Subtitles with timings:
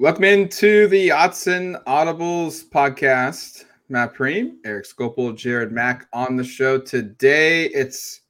[0.00, 3.66] Welcome into the Autzen Audibles podcast.
[3.90, 7.66] Matt Prehm, Eric Skopil, Jared Mack on the show today.
[7.66, 8.22] It's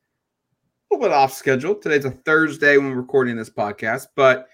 [0.91, 1.77] a little bit off schedule.
[1.77, 4.49] Today's a Thursday when we're recording this podcast, but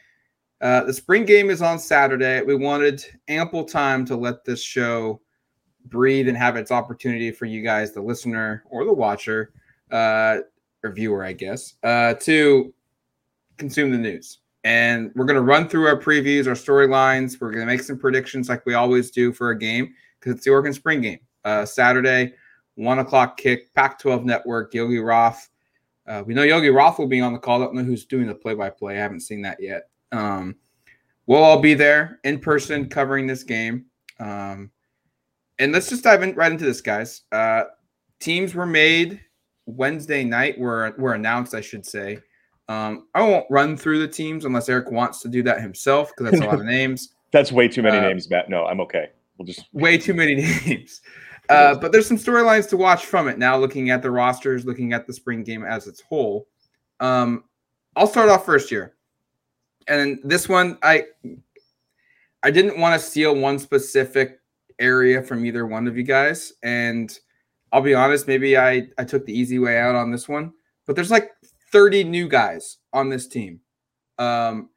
[0.60, 2.42] uh, the spring game is on Saturday.
[2.42, 5.22] We wanted ample time to let this show
[5.86, 9.54] breathe and have its opportunity for you guys, the listener or the watcher,
[9.90, 10.40] uh,
[10.84, 12.74] or viewer, I guess, uh, to
[13.56, 14.40] consume the news.
[14.66, 17.40] And we're going to run through our previews, our storylines.
[17.40, 20.44] We're going to make some predictions like we always do for a game because it's
[20.44, 21.20] the Oregon spring game.
[21.44, 22.32] Uh, Saturday,
[22.74, 25.50] one o'clock kick, Pac 12 network, Yogi Roth.
[26.08, 27.62] Uh, we know Yogi Roth will be on the call.
[27.62, 28.96] I don't know who's doing the play by play.
[28.96, 29.88] I haven't seen that yet.
[30.10, 30.56] Um,
[31.26, 33.84] we'll all be there in person covering this game.
[34.18, 34.72] Um,
[35.60, 37.22] and let's just dive in right into this, guys.
[37.30, 37.66] Uh,
[38.18, 39.20] teams were made
[39.66, 42.18] Wednesday night, were, were announced, I should say.
[42.68, 46.32] Um, I won't run through the teams unless Eric wants to do that himself because
[46.32, 47.14] that's a lot of names.
[47.30, 48.48] That's way too many uh, names, Matt.
[48.48, 49.10] No, I'm okay.
[49.38, 50.34] We'll just way too many
[50.66, 51.00] names.
[51.48, 53.56] Uh, but there's some storylines to watch from it now.
[53.56, 56.48] Looking at the rosters, looking at the spring game as its whole.
[56.98, 57.44] Um,
[57.94, 58.96] I'll start off first here,
[59.86, 61.04] and this one I
[62.42, 64.40] I didn't want to steal one specific
[64.78, 67.16] area from either one of you guys, and
[67.72, 70.52] I'll be honest, maybe I I took the easy way out on this one,
[70.84, 71.30] but there's like
[71.72, 73.60] 30 new guys on this team.
[74.18, 74.70] Um,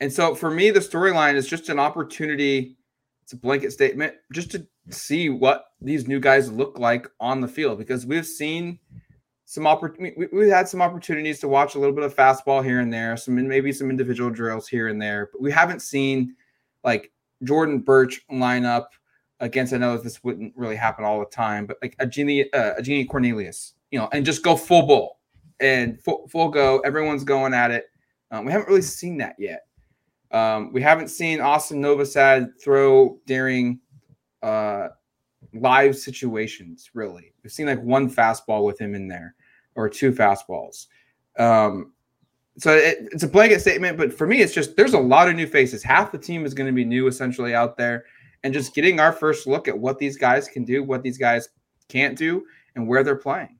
[0.00, 2.76] and so for me, the storyline is just an opportunity.
[3.22, 7.48] It's a blanket statement just to see what these new guys look like on the
[7.48, 8.78] field because we've seen
[9.44, 10.26] some opportunity.
[10.32, 13.34] We've had some opportunities to watch a little bit of fastball here and there, some
[13.48, 16.36] maybe some individual drills here and there, but we haven't seen
[16.84, 17.12] like
[17.44, 18.90] Jordan Burch line up
[19.40, 19.72] against.
[19.72, 23.74] I know this wouldn't really happen all the time, but like Ajani, uh, Ajani Cornelius,
[23.90, 25.17] you know, and just go full bull
[25.60, 26.80] and full, full go.
[26.80, 27.86] Everyone's going at it.
[28.30, 29.66] Um, we haven't really seen that yet.
[30.30, 33.80] Um, we haven't seen Austin Novosad throw during
[34.42, 34.88] uh,
[35.54, 37.32] live situations, really.
[37.42, 39.34] We've seen like one fastball with him in there
[39.74, 40.86] or two fastballs.
[41.38, 41.92] Um,
[42.58, 45.36] so it, it's a blanket statement, but for me, it's just there's a lot of
[45.36, 45.82] new faces.
[45.82, 48.04] Half the team is going to be new essentially out there,
[48.42, 51.48] and just getting our first look at what these guys can do, what these guys
[51.88, 52.44] can't do,
[52.74, 53.57] and where they're playing.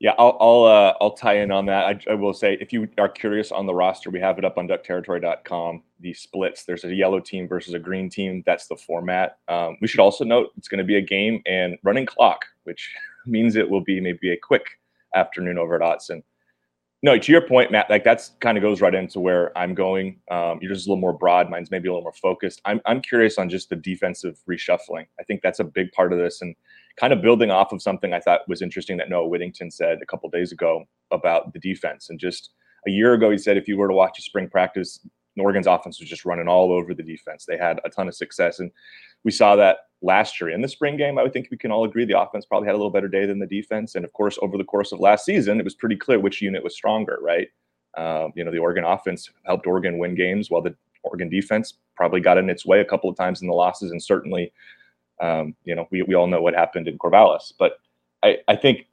[0.00, 1.84] Yeah, I'll I'll, uh, I'll tie in on that.
[1.86, 4.58] I, I, will say if you are curious on the roster, we have it up
[4.58, 5.82] on duckterritory.com.
[6.00, 6.64] The splits.
[6.64, 8.42] There's a yellow team versus a green team.
[8.44, 9.38] That's the format.
[9.48, 12.92] Um, we should also note it's going to be a game and running clock, which
[13.26, 14.66] means it will be maybe a quick
[15.14, 16.22] afternoon over at Autzen.
[17.04, 20.18] No, to your point, Matt, like that's kind of goes right into where I'm going.
[20.30, 21.50] Um, you're just a little more broad.
[21.50, 22.62] Mine's maybe a little more focused.
[22.64, 25.04] I'm I'm curious on just the defensive reshuffling.
[25.20, 26.56] I think that's a big part of this, and
[26.98, 30.06] kind of building off of something I thought was interesting that Noah Whittington said a
[30.06, 32.08] couple days ago about the defense.
[32.08, 32.52] And just
[32.88, 35.06] a year ago, he said if you were to watch a spring practice,
[35.38, 37.44] Oregon's offense was just running all over the defense.
[37.44, 38.60] They had a ton of success.
[38.60, 38.70] And
[39.24, 41.18] we saw that last year in the spring game.
[41.18, 43.26] I would think we can all agree the offense probably had a little better day
[43.26, 43.94] than the defense.
[43.94, 46.62] And of course, over the course of last season, it was pretty clear which unit
[46.62, 47.48] was stronger, right?
[47.96, 52.20] Um, you know, the Oregon offense helped Oregon win games while the Oregon defense probably
[52.20, 54.52] got in its way a couple of times in the losses and certainly
[55.20, 57.78] um, you know, we, we all know what happened in Corvallis, but
[58.22, 58.86] I, I think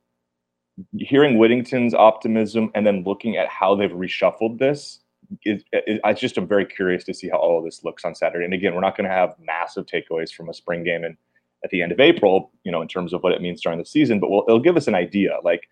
[0.98, 5.00] hearing Whittington's optimism and then looking at how they've reshuffled this
[5.46, 8.16] is, is, I just am very curious to see how all of this looks on
[8.16, 8.46] Saturday.
[8.46, 11.18] And again, we're not going to have massive takeaways from a spring game and
[11.64, 13.86] at the end of April, you know, in terms of what it means during the
[13.86, 15.38] season, but we'll, it'll give us an idea.
[15.44, 15.70] Like,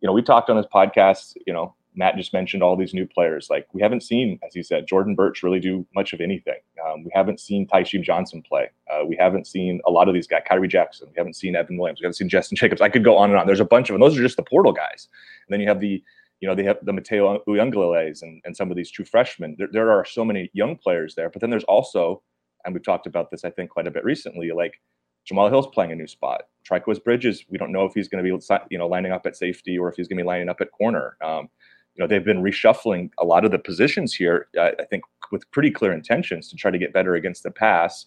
[0.00, 3.06] you know, we talked on this podcast, you know, Matt just mentioned all these new
[3.06, 3.48] players.
[3.50, 6.58] Like we haven't seen, as you said, Jordan Burch really do much of anything.
[6.84, 8.70] Um, we haven't seen Tysheem Johnson play.
[8.90, 10.42] Uh, we haven't seen a lot of these guys.
[10.50, 11.08] Khyree Jackson.
[11.08, 12.00] We haven't seen Evan Williams.
[12.00, 12.80] We haven't seen Justin Jacobs.
[12.80, 13.46] I could go on and on.
[13.46, 14.00] There's a bunch of them.
[14.00, 15.08] Those are just the portal guys.
[15.46, 16.02] And then you have the,
[16.42, 19.54] you know, they have the Mateo Uiagalelei's and, and some of these true freshmen.
[19.56, 21.30] There, there are so many young players there.
[21.30, 22.20] But then there's also,
[22.64, 24.80] and we've talked about this, I think, quite a bit recently, like
[25.24, 26.42] Jamal Hill's playing a new spot.
[26.68, 29.36] Trikweze Bridges, we don't know if he's going to be you know lining up at
[29.36, 31.16] safety or if he's going to be lining up at corner.
[31.24, 31.48] Um,
[31.94, 34.48] you know they've been reshuffling a lot of the positions here.
[34.58, 38.06] Uh, I think with pretty clear intentions to try to get better against the pass.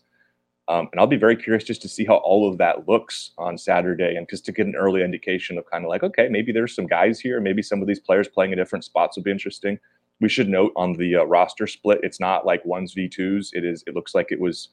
[0.67, 3.57] Um, and I'll be very curious just to see how all of that looks on
[3.57, 6.73] Saturday and just to get an early indication of kind of like, okay, maybe there's
[6.73, 7.39] some guys here.
[7.39, 9.77] Maybe some of these players playing in different spots will be interesting.
[10.21, 13.51] We should note on the uh, roster split, it's not like ones v twos.
[13.53, 13.83] It is.
[13.85, 14.69] It looks like it was.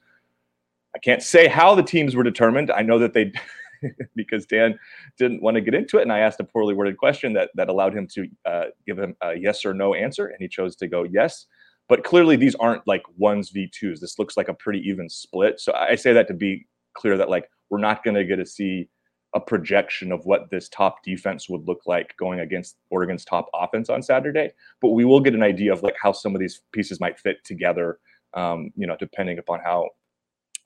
[0.94, 2.71] I can't say how the teams were determined.
[2.71, 3.33] I know that they,
[4.17, 4.79] because Dan
[5.19, 7.69] didn't want to get into it, and I asked a poorly worded question that that
[7.69, 10.87] allowed him to uh, give him a yes or no answer, and he chose to
[10.87, 11.47] go yes.
[11.88, 14.00] But clearly, these aren't like ones v twos.
[14.00, 15.61] This looks like a pretty even split.
[15.61, 18.46] So I say that to be clear that like we're not going to get to
[18.46, 18.88] see
[19.34, 23.88] a projection of what this top defense would look like going against Oregon's top offense
[23.88, 24.50] on Saturday.
[24.81, 27.44] But we will get an idea of like how some of these pieces might fit
[27.44, 27.99] together.
[28.34, 29.88] Um, you know, depending upon how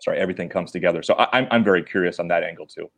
[0.00, 1.02] sorry everything comes together.
[1.02, 2.90] So I, I'm I'm very curious on that angle too.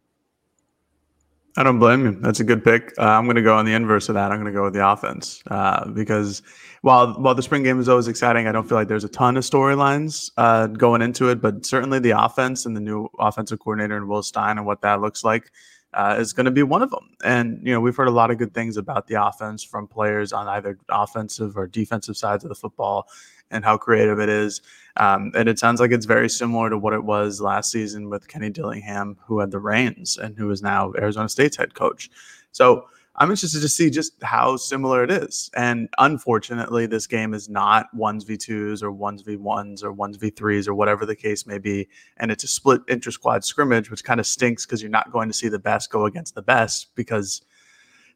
[1.57, 2.13] I don't blame you.
[2.21, 2.95] That's a good pick.
[2.99, 4.31] Uh, I'm going to go on the inverse of that.
[4.31, 6.43] I'm going to go with the offense uh, because
[6.83, 9.37] while while the spring game is always exciting, I don't feel like there's a ton
[9.37, 11.41] of storylines uh, going into it.
[11.41, 15.01] But certainly the offense and the new offensive coordinator and Will Stein and what that
[15.01, 15.51] looks like
[15.95, 17.17] uh, is going to be one of them.
[17.25, 20.33] And you know we've heard a lot of good things about the offense from players
[20.33, 23.09] on either offensive or defensive sides of the football
[23.51, 24.61] and how creative it is.
[24.97, 28.29] Um, and it sounds like it's very similar to what it was last season with
[28.29, 32.11] Kenny Dillingham, who had the reins and who is now Arizona State's head coach.
[32.53, 32.87] So
[33.21, 35.51] I'm interested to see just how similar it is.
[35.57, 40.17] And unfortunately, this game is not ones v twos or ones v ones or ones
[40.17, 41.89] v threes or whatever the case may be.
[42.19, 45.29] And it's a split inter squad scrimmage, which kind of stinks because you're not going
[45.29, 47.43] to see the best go against the best because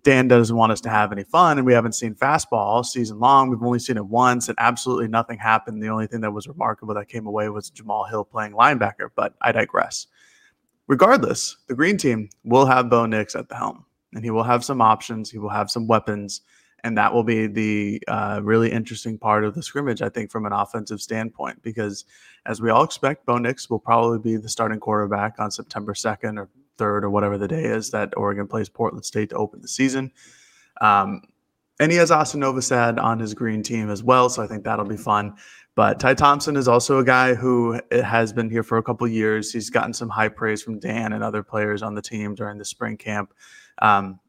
[0.04, 3.20] Dan doesn't want us to have any fun, and we haven't seen fastball all season
[3.20, 3.50] long.
[3.50, 5.80] We've only seen it once, and absolutely nothing happened.
[5.80, 9.34] The only thing that was remarkable that came away was Jamal Hill playing linebacker, but
[9.40, 10.08] I digress.
[10.88, 14.64] Regardless, the green team will have Bo Nix at the helm, and he will have
[14.64, 15.30] some options.
[15.30, 16.40] He will have some weapons,
[16.82, 20.46] and that will be the uh, really interesting part of the scrimmage, I think, from
[20.46, 22.06] an offensive standpoint, because
[22.44, 26.38] as we all expect, Bo Nix will probably be the starting quarterback on September 2nd
[26.38, 26.48] or
[26.78, 30.12] third or whatever the day is that Oregon plays Portland State to open the season.
[30.80, 31.22] Um,
[31.80, 34.84] and he has Austin Novosad on his green team as well, so I think that'll
[34.84, 35.34] be fun.
[35.74, 39.52] But Ty Thompson is also a guy who has been here for a couple years.
[39.52, 42.64] He's gotten some high praise from Dan and other players on the team during the
[42.64, 43.32] spring camp.
[43.80, 44.20] Um,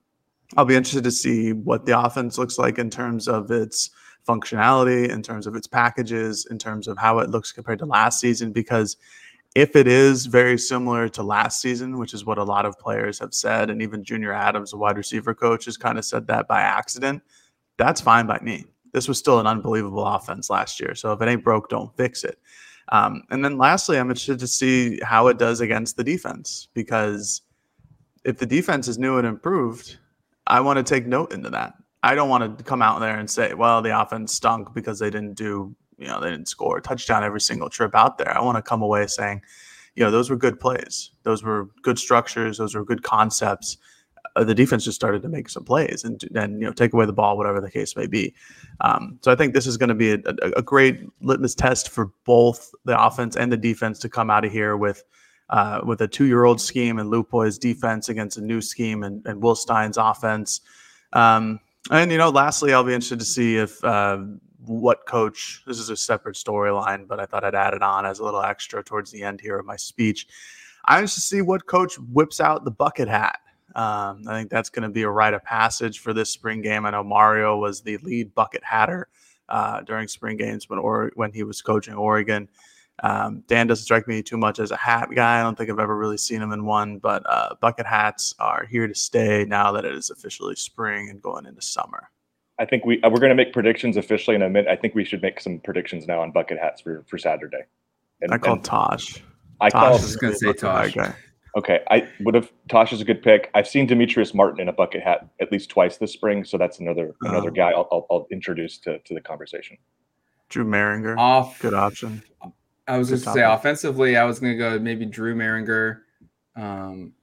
[0.56, 3.90] I'll be interested to see what the offense looks like in terms of its
[4.28, 8.22] functionality, in terms of its packages, in terms of how it looks compared to last
[8.22, 8.96] season, because
[9.56, 13.20] if it is very similar to last season, which is what a lot of players
[13.20, 16.48] have said, and even Junior Adams, the wide receiver coach, has kind of said that
[16.48, 17.22] by accident,
[17.78, 18.66] that's fine by me.
[18.94, 20.96] This was still an unbelievable offense last year.
[20.96, 22.40] So if it ain't broke, don't fix it.
[22.90, 27.42] Um, and then lastly, I'm interested to see how it does against the defense because
[28.26, 29.98] if the defense is new and improved,
[30.48, 31.74] I want to take note into that.
[32.04, 35.10] I don't want to come out there and say, well, the offense stunk because they
[35.10, 38.38] didn't do you know, they didn't score a touchdown every single trip out there.
[38.38, 39.42] I want to come away saying,
[39.96, 41.12] you know, those were good plays.
[41.24, 42.58] Those were good structures.
[42.58, 43.78] Those were good concepts.
[44.36, 47.06] Uh, the defense just started to make some plays and then you know take away
[47.06, 48.34] the ball, whatever the case may be.
[48.82, 51.90] Um, so I think this is going to be a, a, a, great litmus test
[51.90, 55.04] for both the offense and the defense to come out of here with.
[55.50, 59.56] Uh, with a two-year-old scheme and Lupoi's defense against a new scheme and, and Will
[59.56, 60.62] Stein's offense,
[61.12, 61.60] um,
[61.92, 64.20] and you know, lastly, I'll be interested to see if uh,
[64.66, 68.20] what coach this is a separate storyline but i thought i'd add it on as
[68.20, 70.28] a little extra towards the end here of my speech.
[70.86, 73.40] I want to see what coach whips out the bucket hat.
[73.76, 76.86] Um, i think that's going to be a rite of passage for this spring game.
[76.86, 79.08] I know mario was the lead bucket hatter
[79.50, 82.48] uh, during spring games when or when he was coaching oregon.
[83.02, 85.40] Um, dan doesn't strike me too much as a hat guy.
[85.40, 88.66] I don't think i've ever really seen him in one but uh, bucket hats are
[88.66, 92.10] here to stay now that it is officially spring and going into summer
[92.60, 94.70] I think we uh, we're going to make predictions officially in a minute.
[94.70, 97.64] I think we should make some predictions now on bucket hats for for Saturday.
[98.22, 99.24] And, I call Tosh.
[99.60, 99.96] I Tosh call.
[99.96, 100.96] is going to say Tosh.
[101.56, 102.52] Okay, I would have.
[102.70, 103.50] Tosh is a good pick.
[103.54, 106.80] I've seen Demetrice Martin in a bucket hat at least twice this spring, so that's
[106.80, 107.54] another another oh.
[107.54, 109.78] guy I'll, I'll, I'll, introduce to to the conversation.
[110.50, 112.24] Drew Mehringer, off good option.
[112.88, 116.00] I was going to say offensively, I was going to go maybe Drew Mehringer.
[116.56, 117.14] Um,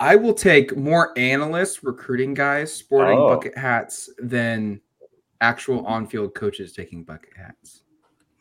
[0.00, 3.28] I will take more analysts, recruiting guys sporting oh.
[3.28, 4.80] bucket hats than
[5.40, 7.82] actual on-field coaches taking bucket hats.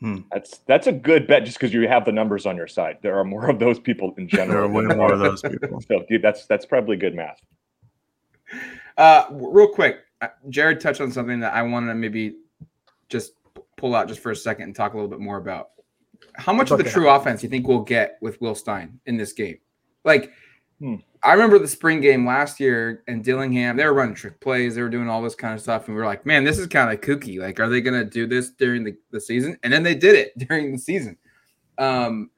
[0.02, 0.18] Hmm.
[0.32, 2.98] That's that's a good bet just because you have the numbers on your side.
[3.02, 4.50] There are more of those people in general.
[4.50, 5.82] there are way more of those people.
[5.82, 7.40] So dude, that's that's probably good math.
[8.98, 12.36] Uh, real quick, uh, Jared touched on something that I wanted to maybe
[13.08, 13.34] just
[13.78, 15.70] pull out just for a second and talk a little bit more about.
[16.36, 19.34] How much of the true offense you think we'll get with Will Stein in this
[19.34, 19.58] game?
[20.04, 20.32] Like,
[20.79, 20.96] hmm.
[21.24, 24.82] I remember the spring game last year and Dillingham, they were running trick plays, they
[24.84, 25.88] were doing all this kind of stuff.
[25.88, 27.39] And we were like, man, this is kind of kooky.
[27.39, 29.58] Like, are they going to do this during the, the season?
[29.63, 31.17] And then they did it during the season.
[31.77, 32.29] Um,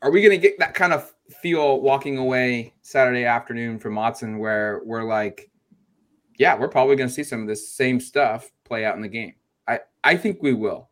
[0.00, 1.12] are we going to get that kind of
[1.42, 5.50] feel walking away Saturday afternoon from Autzen where we're like,
[6.38, 9.08] yeah, we're probably going to see some of this same stuff play out in the
[9.08, 9.34] game?
[9.66, 10.88] I, I think we will.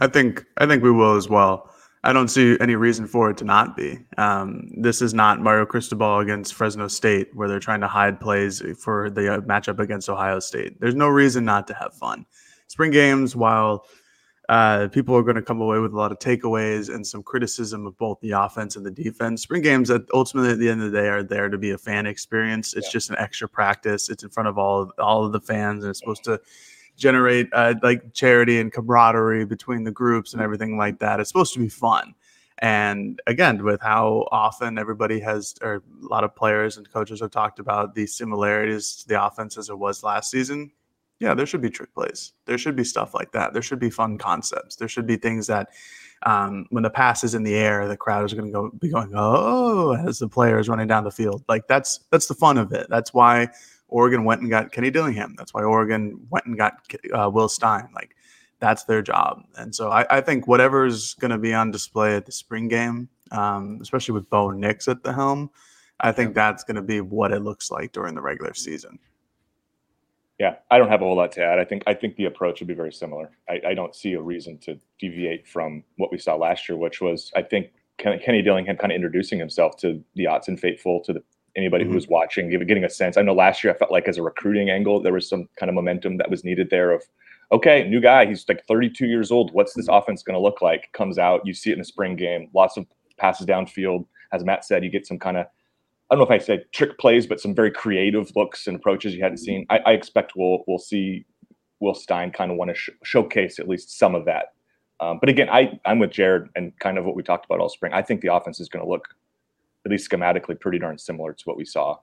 [0.00, 1.70] I think I think we will as well.
[2.04, 3.98] I don't see any reason for it to not be.
[4.18, 8.62] Um, this is not Mario Cristobal against Fresno State, where they're trying to hide plays
[8.78, 10.78] for the uh, matchup against Ohio State.
[10.80, 12.26] There's no reason not to have fun.
[12.66, 13.86] Spring games, while
[14.50, 17.86] uh, people are going to come away with a lot of takeaways and some criticism
[17.86, 19.40] of both the offense and the defense.
[19.40, 21.78] Spring games, at ultimately at the end of the day, are there to be a
[21.78, 22.74] fan experience.
[22.74, 22.92] It's yeah.
[22.92, 24.10] just an extra practice.
[24.10, 26.38] It's in front of all of, all of the fans, and it's supposed to
[26.96, 31.20] generate uh, like charity and camaraderie between the groups and everything like that.
[31.20, 32.14] It's supposed to be fun.
[32.58, 37.30] And again, with how often everybody has, or a lot of players and coaches have
[37.30, 40.70] talked about the similarities to the offense as it was last season,
[41.18, 42.32] yeah, there should be trick plays.
[42.46, 43.52] There should be stuff like that.
[43.52, 44.76] There should be fun concepts.
[44.76, 45.68] There should be things that
[46.24, 48.88] um, when the pass is in the air, the crowd is going to go be
[48.88, 51.44] going, oh, as the player is running down the field.
[51.48, 52.86] Like that's that's the fun of it.
[52.88, 53.48] That's why
[53.94, 55.36] Oregon went and got Kenny Dillingham.
[55.38, 56.78] That's why Oregon went and got
[57.12, 57.88] uh, Will Stein.
[57.94, 58.16] Like
[58.58, 59.44] that's their job.
[59.56, 63.08] And so I, I think whatever's going to be on display at the spring game,
[63.30, 65.48] um, especially with Bo Nix at the helm,
[66.00, 68.98] I think that's going to be what it looks like during the regular season.
[70.40, 71.60] Yeah, I don't have a whole lot to add.
[71.60, 73.30] I think I think the approach would be very similar.
[73.48, 77.00] I, I don't see a reason to deviate from what we saw last year, which
[77.00, 81.22] was I think Kenny Dillingham kind of introducing himself to the Autzen faithful, to the
[81.56, 81.92] anybody mm-hmm.
[81.92, 83.16] who was watching, getting a sense.
[83.16, 85.68] I know last year I felt like as a recruiting angle, there was some kind
[85.68, 87.02] of momentum that was needed there of,
[87.52, 89.52] okay, new guy, he's like 32 years old.
[89.52, 90.90] What's this offense going to look like?
[90.92, 92.86] Comes out, you see it in the spring game, lots of
[93.18, 94.06] passes downfield.
[94.32, 95.46] As Matt said, you get some kind of,
[96.10, 99.14] I don't know if I said trick plays, but some very creative looks and approaches
[99.14, 99.64] you hadn't seen.
[99.70, 101.24] I, I expect we'll we'll see
[101.80, 104.52] Will Stein kind of want to sh- showcase at least some of that.
[105.00, 107.68] Um, but again, I I'm with Jared and kind of what we talked about all
[107.68, 107.92] spring.
[107.92, 109.08] I think the offense is going to look
[109.84, 111.98] at least schematically, pretty darn similar to what we saw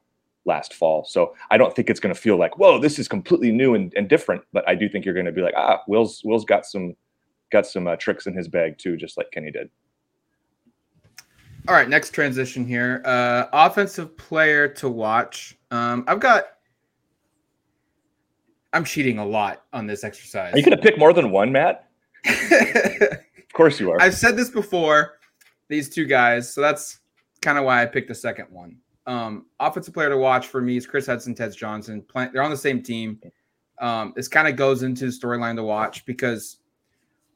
[0.46, 1.04] last fall.
[1.04, 3.94] So I don't think it's going to feel like, whoa, this is completely new and,
[3.96, 4.44] and different.
[4.54, 6.96] But I do think you're going to be like, ah, Will's Will's got some
[7.52, 9.70] got some uh, tricks in his bag too, just like Kenny did.
[11.68, 13.04] All right, next transition here.
[13.06, 15.58] Uh, offensive player to watch.
[15.70, 16.46] Um, I've got.
[18.74, 20.54] I'm cheating a lot on this exercise.
[20.54, 21.90] Are you going to pick more than one, Matt?
[22.26, 24.02] of course you are.
[24.02, 25.18] I've said this before.
[25.68, 26.54] These two guys.
[26.54, 27.01] So that's
[27.42, 28.78] kind of why I picked the second one.
[29.08, 32.06] Um, offensive player to watch for me is Kris Hutson, Tez Johnson.
[32.14, 33.20] They're on the same team.
[33.80, 36.58] Um, this kind of goes into the storyline to watch because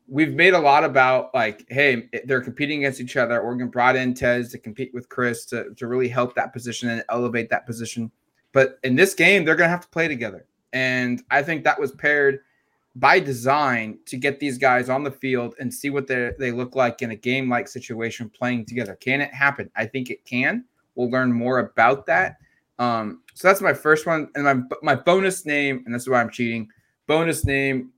[0.08, 3.40] we've made a lot about like, hey, they're competing against each other.
[3.40, 7.04] Oregon brought in Tez to compete with Chris to, to really help that position and
[7.10, 8.12] elevate that position.
[8.52, 10.46] But in this game, they're going to have to play together.
[10.72, 12.40] And I think that was paired–
[12.96, 16.76] by design to get these guys on the field and see what they they look
[16.76, 18.96] like in a game like situation playing together.
[18.96, 19.70] Can it happen?
[19.76, 20.64] I think it can.
[20.96, 22.38] We'll learn more about that.
[22.80, 26.22] Um, so that's my first one, and my my bonus name, and this is why
[26.22, 26.70] I'm cheating.
[27.08, 27.92] Bonus name,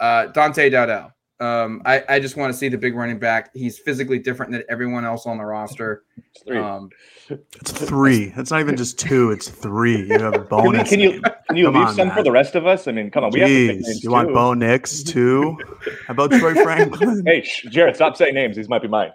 [0.00, 1.13] uh, Dante Dowdell.
[1.40, 3.50] Um, I, I just want to see the big running back.
[3.54, 6.04] He's physically different than everyone else on the roster.
[6.16, 6.58] It's three.
[6.58, 6.90] Um,
[7.28, 8.32] it's three.
[8.36, 9.30] It's not even just two.
[9.32, 10.06] It's three.
[10.06, 10.88] You have a bonus.
[10.88, 12.86] Can, we, can you can you leave some for the rest of us?
[12.86, 13.30] I mean, come on.
[13.32, 14.10] We Jeez, have to you too.
[14.10, 15.58] want Bo Nix too?
[16.06, 17.24] How about Troy Franklin?
[17.26, 18.54] hey, Jared, stop saying names.
[18.56, 19.10] These might be mine.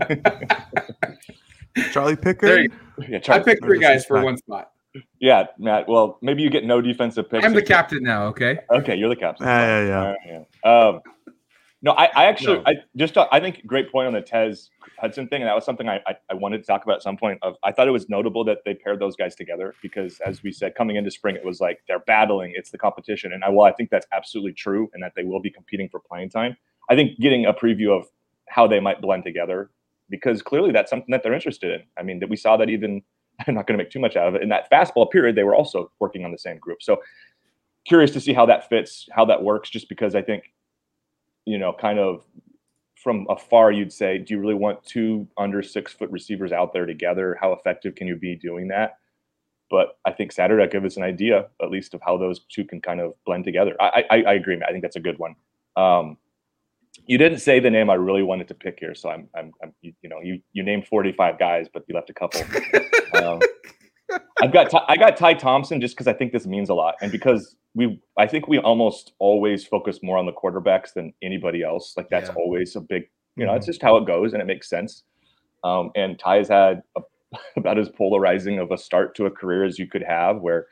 [1.92, 2.72] Charlie Pickard.
[3.08, 3.40] Yeah, Charlie.
[3.40, 4.70] I picked three guys for one spot.
[5.20, 5.88] Yeah, Matt.
[5.88, 7.44] Well, maybe you get no defensive picks.
[7.44, 8.24] I'm the captain now.
[8.26, 8.58] Okay.
[8.70, 9.46] Okay, you're the captain.
[9.46, 10.42] Yeah, yeah, yeah.
[10.64, 10.70] yeah.
[10.70, 11.00] Um,
[11.82, 12.62] no, I, I actually, no.
[12.66, 14.68] I just, uh, I think great point on the Tez
[15.02, 17.16] Hutson thing, and that was something I, I, I, wanted to talk about at some
[17.16, 17.38] point.
[17.40, 20.52] Of I thought it was notable that they paired those guys together because, as we
[20.52, 23.64] said, coming into spring, it was like they're battling, it's the competition, and I well,
[23.64, 26.54] I think that's absolutely true, and that they will be competing for playing time.
[26.90, 28.06] I think getting a preview of
[28.48, 29.70] how they might blend together
[30.10, 31.86] because clearly that's something that they're interested in.
[31.96, 33.02] I mean, that we saw that even.
[33.46, 34.42] I'm not going to make too much out of it.
[34.42, 36.82] In that fastball period, they were also working on the same group.
[36.82, 37.00] So
[37.86, 40.52] curious to see how that fits, how that works, just because I think
[41.44, 42.24] you know, kind of
[42.96, 46.86] from afar, you'd say, do you really want two under six foot receivers out there
[46.86, 47.36] together?
[47.40, 48.98] How effective can you be doing that?
[49.70, 52.80] But I think Saturday give us an idea, at least, of how those two can
[52.80, 53.74] kind of blend together.
[53.80, 54.60] I, I, I agree.
[54.66, 55.36] I think that's a good one.
[55.76, 56.18] Um,
[57.06, 59.72] you didn't say the name I really wanted to pick here, so I'm, I'm, I'm
[59.80, 62.42] you, you, know, you you named 45 guys, but you left a couple.
[63.14, 63.40] um,
[64.42, 67.12] I've got I got Ty Thompson just because I think this means a lot, and
[67.12, 71.94] because we I think we almost always focus more on the quarterbacks than anybody else.
[71.96, 72.34] Like that's yeah.
[72.36, 73.58] always a big, you know, mm-hmm.
[73.58, 75.04] it's just how it goes, and it makes sense.
[75.62, 77.02] Um, and Ty has had a,
[77.56, 80.66] about as polarizing of a start to a career as you could have, where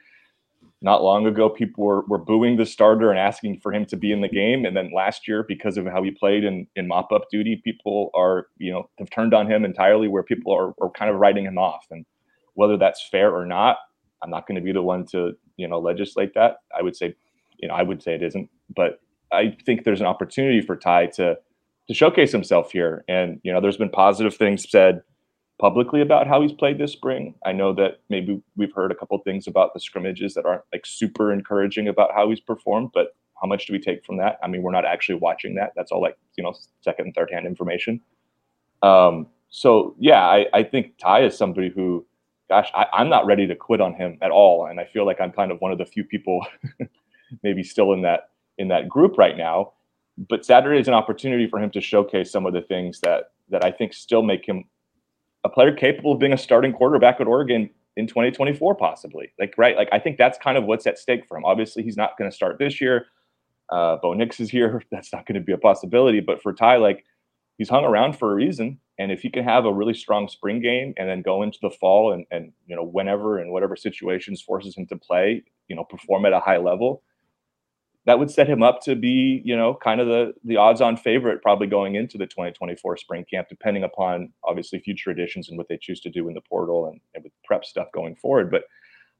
[0.80, 4.12] not long ago people were, were booing the starter and asking for him to be
[4.12, 4.64] in the game.
[4.64, 8.10] And then last year, because of how he played in, in mop up duty, people
[8.14, 11.44] are, you know, have turned on him entirely where people are, are kind of writing
[11.44, 11.86] him off.
[11.90, 12.06] And
[12.58, 13.76] whether that's fair or not,
[14.20, 16.56] I'm not going to be the one to, you know, legislate that.
[16.76, 17.14] I would say,
[17.56, 19.00] you know, I would say it isn't, but
[19.32, 21.36] I think there's an opportunity for Ty to,
[21.86, 23.04] to showcase himself here.
[23.06, 25.02] And, you know, there's been positive things said
[25.60, 27.36] publicly about how he's played this spring.
[27.46, 30.84] I know that maybe we've heard a couple things about the scrimmages that aren't like
[30.84, 34.38] super encouraging about how he's performed, but how much do we take from that?
[34.42, 35.74] I mean, we're not actually watching that.
[35.76, 38.00] That's all like, you know, second and third hand information.
[38.82, 42.04] Um, so yeah, I, I think Ty is somebody who,
[42.48, 44.66] gosh, I, I'm not ready to quit on him at all.
[44.66, 46.44] And I feel like I'm kind of one of the few people
[47.42, 49.72] maybe still in that in that group right now.
[50.28, 53.64] But Saturday is an opportunity for him to showcase some of the things that that
[53.64, 54.64] I think still make him
[55.44, 59.32] a player capable of being a starting quarterback at Oregon in 2024, possibly.
[59.38, 59.76] Like, right?
[59.76, 61.44] Like, I think that's kind of what's at stake for him.
[61.44, 63.06] Obviously, he's not going to start this year.
[63.70, 64.82] Uh, Bo Nix is here.
[64.90, 66.20] That's not going to be a possibility.
[66.20, 67.04] But for Ty, like,
[67.58, 68.80] he's hung around for a reason.
[68.98, 71.70] And if he can have a really strong spring game and then go into the
[71.70, 75.84] fall and, and you know, whenever and whatever situations forces him to play, you know,
[75.84, 77.02] perform at a high level,
[78.06, 81.42] that would set him up to be, you know, kind of the the odds-on favorite
[81.42, 85.78] probably going into the 2024 spring camp, depending upon obviously future additions and what they
[85.80, 88.50] choose to do in the portal and, and with prep stuff going forward.
[88.50, 88.62] But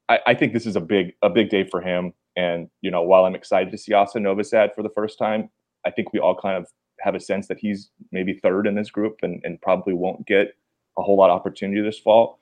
[0.09, 2.13] I, I, think this is a big a big day for him.
[2.35, 5.49] And you know, while I'm excited to see Asa Novosad for the first time,
[5.85, 6.67] I think we all kind of
[7.01, 10.55] have a sense that he's maybe third in this group and, and probably won't get
[10.97, 12.39] a whole lot of opportunity this fall.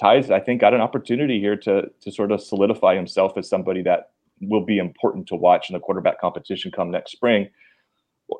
[0.00, 3.82] Ty's, I think, got an opportunity here to to sort of solidify himself as somebody
[3.82, 4.10] that
[4.40, 7.48] will be important to watch in the quarterback competition come next spring.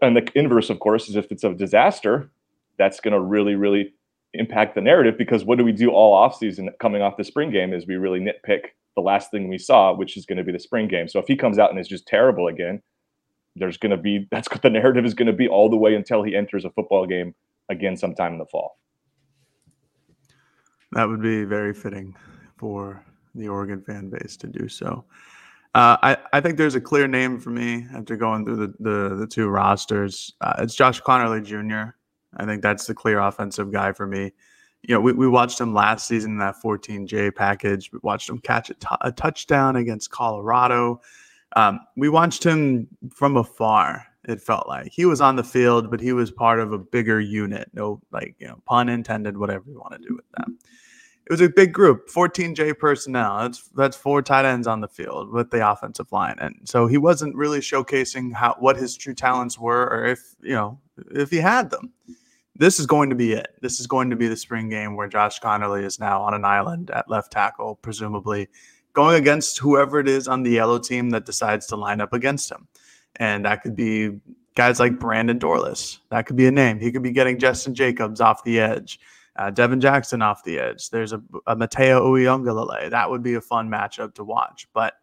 [0.03, 2.31] And the inverse, of course, is if it's a disaster,
[2.79, 3.93] that's going to really, really
[4.33, 7.73] impact the narrative because what do we do all offseason coming off the spring game
[7.73, 10.59] is we really nitpick the last thing we saw, which is going to be the
[10.59, 11.09] spring game.
[11.09, 12.83] So if he comes out and is just terrible again,
[13.57, 15.95] there's going to be that's what the narrative is going to be all the way
[15.95, 17.35] until he enters a football game
[17.69, 18.79] again sometime in the fall.
[20.93, 22.15] That would be very fitting
[22.57, 23.03] for
[23.35, 25.05] the Oregon fan base to do so.
[25.75, 29.17] Uh, I, I think there's a clear name for me after going through the, the,
[29.17, 30.33] the two rosters.
[30.41, 31.97] Uh, it's Josh Conerly Jr.
[32.37, 34.33] I think that's the clear offensive guy for me.
[34.83, 37.91] You know, we, we watched him last season in that 14J package.
[37.93, 41.01] We watched him catch a, t- a touchdown against Colorado.
[41.57, 44.07] Um, we watched him from afar.
[44.27, 47.21] It felt like he was on the field, but he was part of a bigger
[47.21, 47.71] unit.
[47.75, 49.37] No, like you know, pun intended.
[49.37, 50.49] Whatever you want to do with that
[51.27, 55.31] it was a big group 14j personnel that's that's four tight ends on the field
[55.31, 59.59] with the offensive line and so he wasn't really showcasing how what his true talents
[59.59, 60.79] were or if you know
[61.13, 61.93] if he had them
[62.57, 65.09] this is going to be it this is going to be the spring game where
[65.09, 68.49] josh conerly is now on an island at left tackle presumably
[68.95, 72.51] going against whoever it is on the yellow team that decides to line up against
[72.51, 72.67] him
[73.17, 74.11] and that could be
[74.55, 78.21] guys like brandon dorlus that could be a name he could be getting Justin jacobs
[78.21, 78.99] off the edge
[79.37, 80.91] uh, Devin Jackson off the edge.
[80.91, 82.91] There's a, a Mateo Uiagalelei.
[82.91, 84.69] That would be a fun matchup to watch.
[84.73, 84.95] But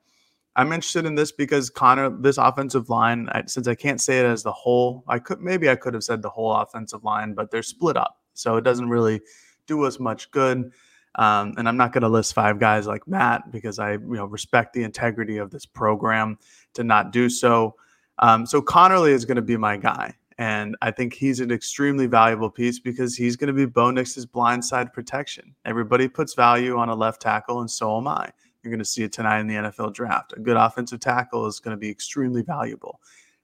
[0.56, 4.26] I'm interested in this because Connor, this offensive line, I, since I can't say it
[4.26, 7.52] as the whole, I could maybe I could have said the whole offensive line, but
[7.52, 9.22] they're split up, so it doesn't really
[9.68, 10.72] do us much good.
[11.16, 14.26] Um, and I'm not going to list five guys like Matt because I, you know,
[14.26, 16.38] respect the integrity of this program
[16.74, 17.76] to not do so.
[18.20, 20.16] Um, so Conerly is going to be my guy.
[20.38, 24.26] And I think he's an extremely valuable piece because he's going to be Bo Nix's
[24.26, 25.54] blindside protection.
[25.66, 28.32] Everybody puts value on a left tackle, and so am I.
[28.64, 30.34] You're going to see it tonight in the NFL draft.
[30.36, 33.02] A good offensive tackle is going to be extremely valuable.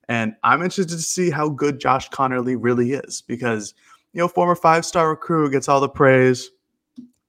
[0.09, 3.73] And I'm interested to see how good Josh Conerly really is because,
[4.13, 6.49] you know, former five star recruit gets all the praise.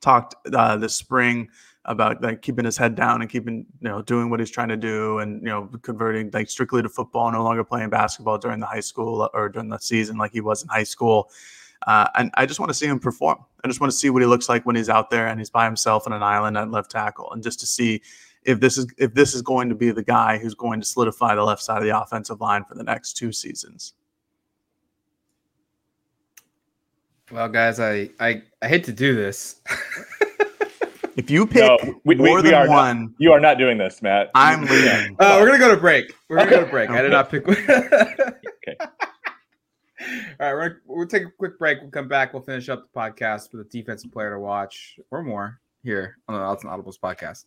[0.01, 1.49] Talked uh, this spring
[1.85, 4.77] about like keeping his head down and keeping you know doing what he's trying to
[4.77, 8.67] do and you know converting like strictly to football no longer playing basketball during the
[8.67, 11.31] high school or during the season like he was in high school.
[11.87, 13.39] Uh, and i just want to see him perform.
[13.65, 15.51] I just want to see what he looks like when he's out there and he's
[15.51, 18.03] by himself on an island at left tackle and just to see
[18.45, 21.35] if this is if this is going to be the guy who's going to solidify
[21.35, 23.95] the left side of the offensive line for the next two seasons
[27.31, 29.61] well guys i i, I hate to do this
[31.19, 33.77] If you pick no, we, more we, we than one, not, you are not doing
[33.77, 34.31] this, Matt.
[34.37, 35.17] I'm leaving.
[35.19, 36.15] Uh, we're gonna go to break.
[36.29, 36.91] We're gonna go to break.
[36.91, 36.99] okay.
[37.01, 37.49] I did not pick.
[37.49, 38.77] okay.
[38.79, 38.87] All
[40.39, 41.81] right, we're gonna, we'll take a quick break.
[41.81, 42.33] We'll come back.
[42.33, 46.37] We'll finish up the podcast with a defensive player to watch or more here on
[46.37, 47.47] the Autzen Audibles podcast.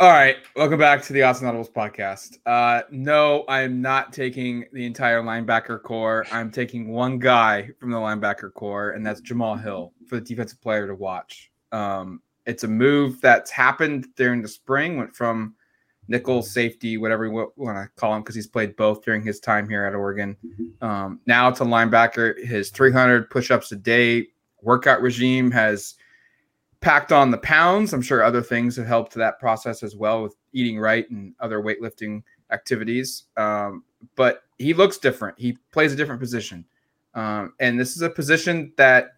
[0.00, 2.38] All right, welcome back to the Autzen Audibles podcast.
[2.46, 6.24] Uh, no, I am not taking the entire linebacker core.
[6.30, 10.60] I'm taking one guy from the linebacker core, and that's Jamal Hill for the defensive
[10.60, 11.50] player to watch.
[11.72, 15.56] Um, it's a move that's happened during the spring, went from
[16.06, 19.68] nickel safety, whatever you want to call him, because he's played both during his time
[19.68, 20.36] here at Oregon.
[20.80, 22.46] Um, now it's a linebacker.
[22.46, 24.28] His 300 push-ups a day
[24.62, 25.96] workout regime has
[26.80, 27.92] packed on the pounds.
[27.92, 31.62] I'm sure other things have helped that process as well with eating right and other
[31.62, 33.24] weightlifting activities.
[33.36, 35.38] Um, but he looks different.
[35.38, 36.64] He plays a different position.
[37.14, 39.14] Um, and this is a position that,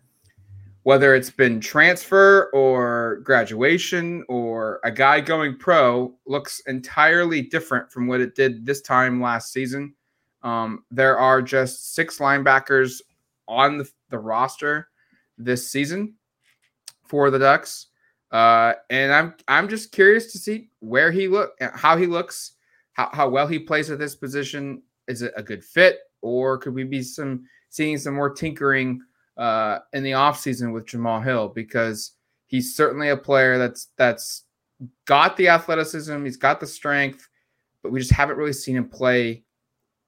[0.84, 8.06] whether it's been transfer or graduation or a guy going pro, looks entirely different from
[8.06, 9.94] what it did this time last season.
[10.42, 13.02] Um, there are just six linebackers
[13.46, 14.88] on the, the roster
[15.36, 16.14] this season
[17.10, 17.88] for the Ducks.
[18.30, 22.52] Uh, and I'm I'm just curious to see where he look, how he looks,
[22.92, 24.82] how, how well he plays at this position.
[25.08, 29.00] Is it a good fit, or could we be some seeing some more tinkering
[29.36, 31.48] uh, in the offseason with Jamal Hill?
[31.48, 32.12] Because
[32.46, 34.44] he's certainly a player that's that's
[35.06, 37.28] got the athleticism, he's got the strength,
[37.82, 39.42] but we just haven't really seen him play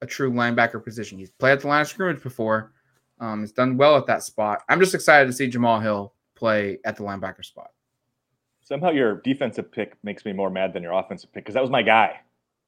[0.00, 1.18] a true linebacker position.
[1.18, 2.72] He's played at the line of scrimmage before.
[3.18, 4.62] Um, he's done well at that spot.
[4.68, 7.70] I'm just excited to see Jamal Hill play at the linebacker spot.
[8.62, 11.70] Somehow your defensive pick makes me more mad than your offensive pick because that was
[11.70, 12.18] my guy.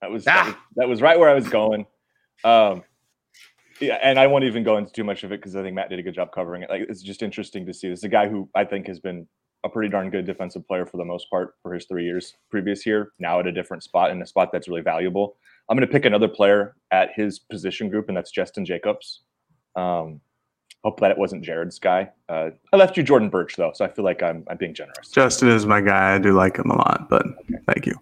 [0.01, 0.33] That was, Ah.
[0.33, 1.87] that was that was right where I was going.
[2.45, 2.85] Um,
[3.81, 5.91] yeah, and I won't even go into too much of it because I think Matt
[5.91, 6.71] did a good job covering it.
[6.71, 7.89] Like it's just interesting to see.
[7.89, 9.27] This is a guy who I think has been
[9.65, 12.87] a pretty darn good defensive player for the most part for his three years previous
[12.87, 13.13] year.
[13.19, 15.37] Now at a different spot in a spot that's really valuable.
[15.69, 19.23] I'm going to pick another player at his position group, and that's Justin Jacobs.
[19.75, 20.21] Um,
[20.85, 22.11] hope that it wasn't Jared's guy.
[22.29, 25.11] Uh, I left you Jordan Burch though, so I feel like I'm I'm being generous.
[25.11, 26.15] Justin is my guy.
[26.15, 27.27] I do like him a lot, but
[27.67, 27.95] thank you.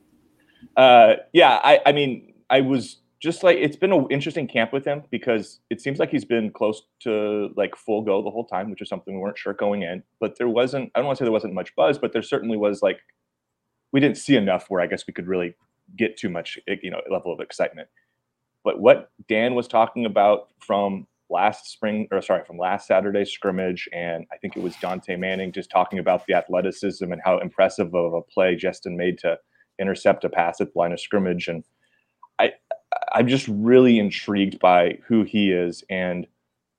[0.76, 4.84] Uh, yeah, I, I mean, I was just like, it's been an interesting camp with
[4.84, 8.68] him because it seems like he's been close to like full go the whole time,
[8.68, 10.02] which is something we weren't sure going in.
[10.18, 12.56] But there wasn't, I don't want to say there wasn't much buzz, but there certainly
[12.56, 12.98] was like,
[13.92, 15.54] we didn't see enough where I guess we could really
[15.96, 17.88] get too much, eh, you know, level of excitement.
[18.64, 23.88] But what Dan was talking about from last spring, or sorry, from last Saturday's scrimmage,
[23.92, 27.94] and I think it was Dante Manning just talking about the athleticism and how impressive
[27.94, 29.38] of a play Justin made to
[29.80, 31.48] intercept a pass at the line of scrimmage.
[31.48, 31.64] And
[32.38, 32.52] I,
[33.12, 35.82] I'm just really intrigued by who he is.
[35.90, 36.26] And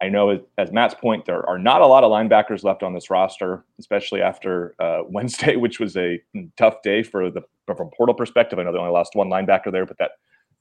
[0.01, 3.09] I know, as, Matt's point, there are not a lot of linebackers left on this
[3.09, 6.21] roster, especially after uh, Wednesday, which was a
[6.57, 8.59] tough day for the from portal perspective.
[8.59, 10.11] I know they only lost one linebacker there, but that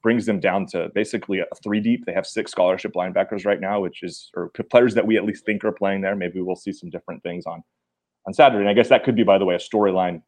[0.03, 2.05] brings them down to basically a three deep.
[2.05, 5.45] They have six scholarship linebackers right now, which is or players that we at least
[5.45, 6.17] think are playing there.
[6.17, 7.63] Maybe we'll see some different things on
[8.27, 8.61] on Saturday.
[8.61, 10.23] And I guess that could be, by the way, a storyline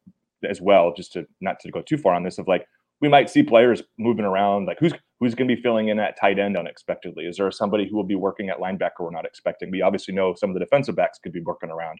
[0.47, 0.93] as well.
[0.95, 2.65] Just to not to go too far on this, of like
[3.01, 4.65] we might see players moving around.
[4.65, 7.25] Like who's who's going to be filling in at tight end unexpectedly?
[7.25, 9.71] Is there somebody who will be working at linebacker we're not expecting?
[9.71, 11.99] We obviously know some of the defensive backs could be working around.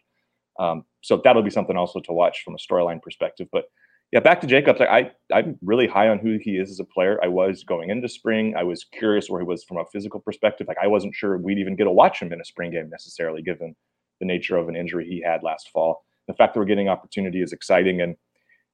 [0.58, 3.48] Um, so that'll be something also to watch from a storyline perspective.
[3.52, 3.64] But
[4.12, 4.80] yeah, back to Jacobs.
[4.80, 7.18] I, I am really high on who he is as a player.
[7.22, 8.54] I was going into spring.
[8.56, 10.68] I was curious where he was from a physical perspective.
[10.68, 13.42] Like I wasn't sure we'd even get to watch him in a spring game necessarily,
[13.42, 13.74] given
[14.20, 16.04] the nature of an injury he had last fall.
[16.28, 18.16] The fact that we're getting opportunity is exciting, and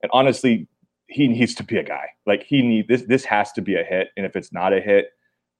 [0.02, 0.68] and honestly,
[1.08, 2.08] he needs to be a guy.
[2.26, 3.02] Like he need this.
[3.02, 5.06] This has to be a hit, and if it's not a hit,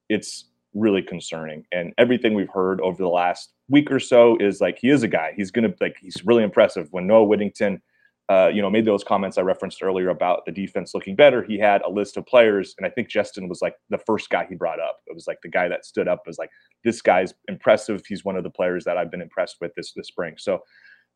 [0.08, 1.64] it's really concerning.
[1.72, 5.08] And everything we've heard over the last week or so is like he is a
[5.08, 5.32] guy.
[5.34, 6.88] He's gonna like he's really impressive.
[6.90, 7.80] When Noah Whittington
[8.28, 11.42] uh, you know, made those comments I referenced earlier about the defense looking better.
[11.42, 14.46] He had a list of players, and I think Justin was like the first guy
[14.48, 15.00] he brought up.
[15.06, 16.50] It was like the guy that stood up was like,
[16.84, 18.02] "This guy's impressive.
[18.06, 20.60] He's one of the players that I've been impressed with this this spring." So,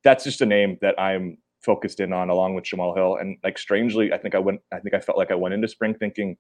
[0.05, 3.16] that's just a name that I'm focused in on along with Jamal Hill.
[3.16, 5.69] And like strangely, I think I went I think I felt like I went into
[5.69, 6.37] spring thinking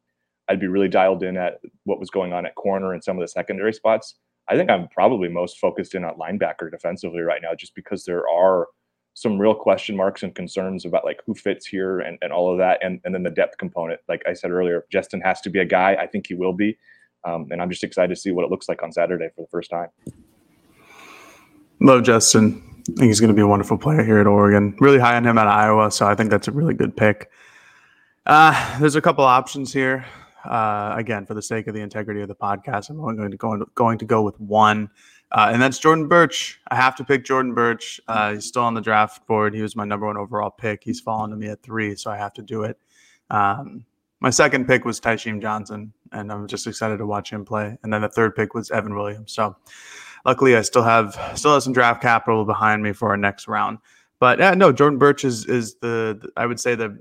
[0.48, 3.22] I'd be really dialed in at what was going on at corner and some of
[3.22, 4.14] the secondary spots.
[4.48, 8.28] I think I'm probably most focused in on linebacker defensively right now, just because there
[8.28, 8.68] are
[9.16, 12.58] some real question marks and concerns about like who fits here and, and all of
[12.58, 12.78] that.
[12.82, 15.64] And, and then the depth component, like I said earlier, Justin has to be a
[15.64, 15.96] guy.
[15.98, 16.76] I think he will be.
[17.24, 19.48] Um, and I'm just excited to see what it looks like on Saturday for the
[19.48, 19.88] first time.
[21.80, 22.62] Love Justin.
[22.90, 24.76] I think he's going to be a wonderful player here at Oregon.
[24.80, 27.30] Really high on him at Iowa, so I think that's a really good pick.
[28.26, 30.04] Uh, there's a couple options here.
[30.44, 33.36] Uh, again, for the sake of the integrity of the podcast, I'm only going to
[33.38, 34.90] go going to go with one,
[35.32, 36.60] uh, and that's Jordan Burch.
[36.68, 38.00] I have to pick Jordan Burch.
[38.06, 39.54] Uh, he's still on the draft board.
[39.54, 40.84] He was my number one overall pick.
[40.84, 42.78] He's fallen to me at three, so I have to do it.
[43.30, 43.84] Um,
[44.20, 47.76] my second pick was Tysheem Johnson, and I'm just excited to watch him play.
[47.82, 49.32] And then the third pick was Evan Williams.
[49.32, 49.56] So
[50.24, 53.78] luckily, I still have still have some draft capital behind me for our next round.
[54.18, 56.98] But yeah, no, Jordan Burch is is the, the I would say the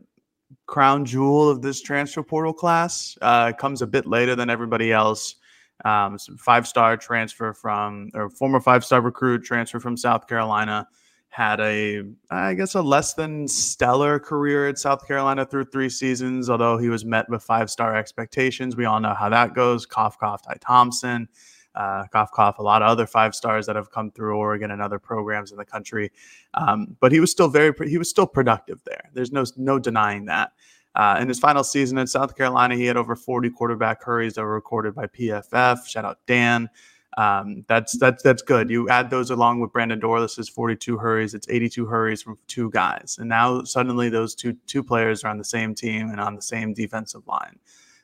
[0.68, 3.18] crown jewel of this transfer portal class.
[3.22, 5.36] Uh, comes a bit later than everybody else.
[5.84, 10.88] Um, five star transfer from or former five star recruit transfer from South Carolina
[11.36, 16.50] had a I guess a less than stellar career at South Carolina through three seasons,
[16.50, 18.78] although he was met with five star expectations.
[18.78, 19.86] We all know how that goes.
[19.86, 21.28] Cough, cough, Ty Thompson,
[21.76, 24.82] uh, cough, cough, a lot of other five stars that have come through Oregon and
[24.82, 26.10] other programs in the country.
[26.54, 29.10] Um, but he was still very he was still productive there.
[29.14, 30.54] There's no no denying that.
[30.96, 34.44] Uh, in his final season in South Carolina, he had over 40 quarterback hurries that
[34.44, 35.86] were recorded by PFF.
[35.86, 36.70] Shout out Dan.
[37.18, 38.70] Um, that's that's that's good.
[38.70, 41.34] You add those along with Brandon Dorlus's 42 hurries.
[41.34, 45.38] It's 82 hurries from two guys, and now suddenly those two two players are on
[45.38, 47.58] the same team and on the same defensive line.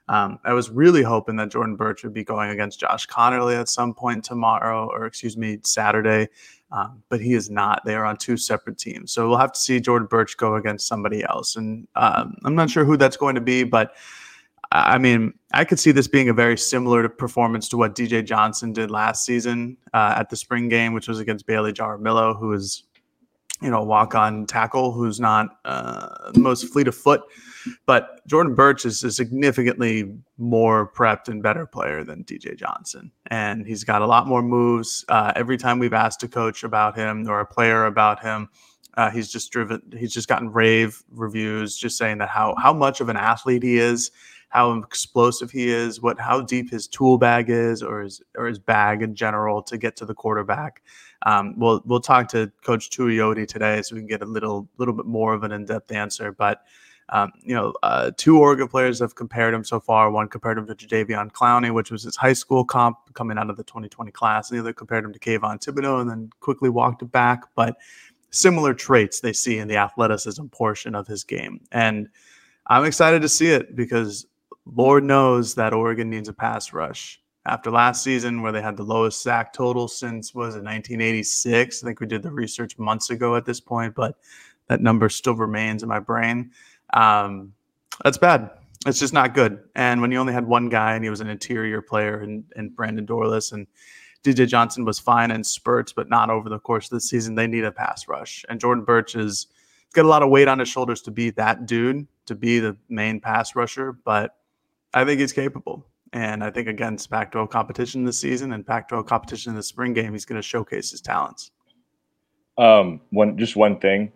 [0.07, 3.69] Um, I was really hoping that Jordan Burch would be going against Josh Conerly at
[3.69, 6.27] some point tomorrow, or excuse me, Saturday,
[6.71, 7.81] um, but he is not.
[7.85, 10.87] They are on two separate teams, so we'll have to see Jordan Burch go against
[10.87, 13.93] somebody else, and um, I'm not sure who that's going to be, but
[14.71, 18.71] I mean, I could see this being a very similar performance to what DJ Johnson
[18.71, 22.83] did last season uh, at the spring game, which was against Bailey Jaramillo, who is,
[23.61, 27.21] you know, walk on tackle, who's not uh, most fleet of foot.
[27.85, 33.11] But Jordan Burch is a significantly more prepped and better player than DJ Johnson.
[33.27, 35.05] And he's got a lot more moves.
[35.07, 38.49] Uh, every time we've asked a coach about him or a player about him,
[38.95, 39.81] uh, he's just driven.
[39.97, 43.77] He's just gotten rave reviews, just saying that how how much of an athlete he
[43.77, 44.11] is,
[44.51, 48.59] how explosive he is, what how deep his tool bag is, or his or his
[48.59, 50.83] bag in general to get to the quarterback.
[51.25, 54.93] Um, we'll we'll talk to Coach Tuioti today, so we can get a little little
[54.93, 56.33] bit more of an in depth answer.
[56.33, 56.63] But
[57.09, 60.11] um, you know, uh, two Oregon players have compared him so far.
[60.11, 63.57] One compared him to Jadeveon Clowney, which was his high school comp coming out of
[63.57, 64.49] the 2020 class.
[64.49, 67.43] And the other compared him to Kayvon Thibodeaux and then quickly walked it back.
[67.55, 67.77] But
[68.31, 71.61] similar traits they see in the athleticism portion of his game.
[71.71, 72.07] And
[72.67, 74.25] I'm excited to see it because
[74.65, 77.21] Lord knows that Oregon needs a pass rush.
[77.45, 81.83] After last season, where they had the lowest sack total since was it 1986?
[81.83, 84.15] I think we did the research months ago at this point, but
[84.67, 86.51] that number still remains in my brain.
[86.93, 87.53] Um,
[88.03, 88.51] that's bad.
[88.85, 89.59] It's just not good.
[89.75, 92.75] And when you only had one guy and he was an interior player and, and
[92.75, 93.65] Brandon Dorlus and
[94.23, 97.47] DJ Johnson was fine in spurts, but not over the course of the season, they
[97.47, 98.45] need a pass rush.
[98.49, 99.47] And Jordan Burch is
[99.93, 102.77] got a lot of weight on his shoulders to be that dude, to be the
[102.87, 103.91] main pass rusher.
[103.91, 104.37] But
[104.93, 105.85] I think he's capable.
[106.13, 109.63] And I think against Pac 12 competition this season and Pac 12 competition in the
[109.63, 111.51] spring game, he's going to showcase his talents.
[112.57, 114.11] Um, one just one thing,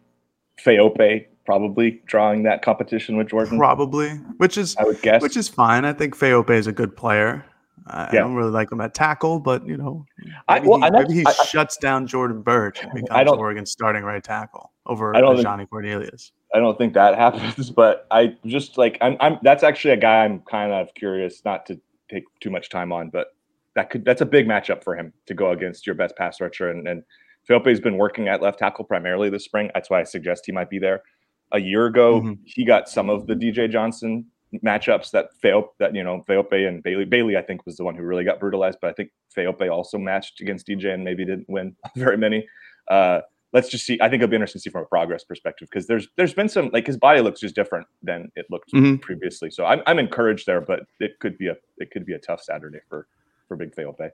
[0.64, 3.58] Faaope probably drawing that competition with Jordan.
[3.58, 5.86] Probably, which is I would guess, which is fine.
[5.86, 7.46] I think Faaope is a good player.
[7.88, 8.22] I yeah.
[8.22, 11.26] don't really like him at tackle, but you know, maybe I, well, he, maybe he
[11.26, 16.32] I, shuts down Jordan Burch and becomes Oregon's starting right tackle over Ajani Cornelius.
[16.56, 20.24] I don't think that happens, but I just like I'm, I'm that's actually a guy
[20.24, 23.28] I'm kind of curious not to take too much time on, but
[23.76, 26.70] that could that's a big matchup for him to go against your best pass rusher
[26.70, 27.04] and and
[27.48, 29.70] Faaope's been working at left tackle primarily this spring.
[29.74, 31.04] That's why I suggest he might be there.
[31.52, 32.42] A year ago, mm-hmm.
[32.44, 34.26] he got some of the DJ Johnson
[34.64, 37.96] matchups that Faaope that you know Faaope and Bailey Bailey I think was the one
[37.96, 41.50] who really got brutalized, but I think Faaope also matched against DJ and maybe didn't
[41.50, 42.48] win very many.
[42.88, 43.22] Uh,
[43.56, 43.98] let's just see.
[44.02, 46.50] I think it'll be interesting to see from a progress perspective because there's there's been
[46.50, 48.98] some like his body looks just different than it looked mm-hmm.
[48.98, 49.50] previously.
[49.50, 52.44] So I'm I'm encouraged there, but it could be a it could be a tough
[52.44, 53.08] Saturday for
[53.48, 54.12] for Big Faaope.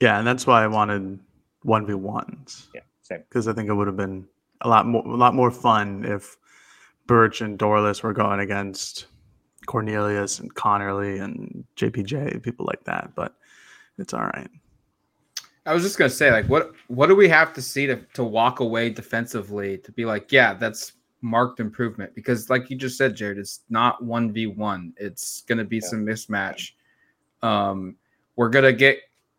[0.00, 1.20] Yeah, and that's why I wanted
[1.62, 2.68] one v ones.
[2.74, 3.22] Yeah, same.
[3.28, 4.26] Because I think it would have been
[4.62, 6.36] a lot more a lot more fun if
[7.06, 9.06] Burch and Dorlus were going against
[9.66, 13.12] Cornelius and Conerly and JPJ, people like that.
[13.14, 13.36] But
[13.96, 14.50] it's all right.
[15.66, 18.24] I was just gonna say, like, what what do we have to see to to
[18.24, 22.14] walk away defensively to be like, yeah, that's marked improvement?
[22.14, 24.92] Because, like you just said, Jared, it's not one v one.
[24.96, 25.88] It's gonna be yeah.
[25.88, 26.72] some mismatch.
[27.42, 27.96] Um,
[28.36, 28.98] we're gonna get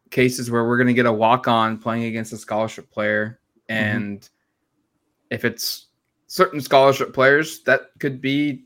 [0.09, 3.85] cases where we're gonna get a walk on playing against a scholarship player, mm-hmm.
[3.85, 5.35] and mm-hmm.
[5.35, 5.87] if it's
[6.25, 8.63] certain scholarship players, that could be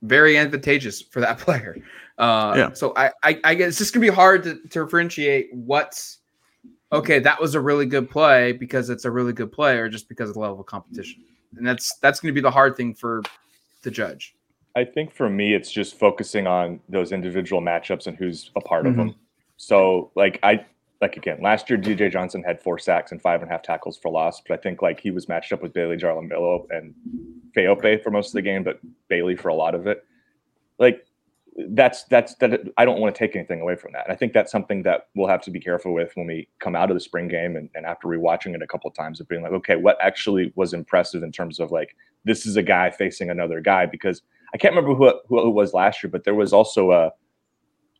[0.00, 1.76] very advantageous for that player.
[2.16, 2.72] Uh, yeah.
[2.72, 6.18] So I, I, I guess it's just gonna be hard to, to differentiate what's
[6.92, 7.18] okay.
[7.18, 10.34] That was a really good play because it's a really good player, just because of
[10.34, 11.24] the level of competition,
[11.56, 13.22] and that's that's gonna be the hard thing for
[13.82, 14.34] the judge.
[14.76, 18.84] I think for me, it's just focusing on those individual matchups and who's a part
[18.84, 19.00] mm-hmm.
[19.00, 19.14] of them.
[19.56, 20.64] So, like I
[21.00, 23.96] like again last year, DJ Johnson had four sacks and five and a half tackles
[23.96, 26.94] for loss, but I think like he was matched up with Bailey Jaramillo and
[27.56, 30.04] Faaope for most of the game, but Bailey for a lot of it.
[30.78, 31.06] Like
[31.70, 34.06] that's that's that I don't want to take anything away from that.
[34.08, 36.90] I think that's something that we'll have to be careful with when we come out
[36.90, 39.42] of the spring game and, and after rewatching it a couple of times of being
[39.42, 43.30] like, okay, what actually was impressive in terms of like this is a guy facing
[43.30, 46.90] another guy because I can't remember who who was last year, but there was also
[46.90, 47.12] a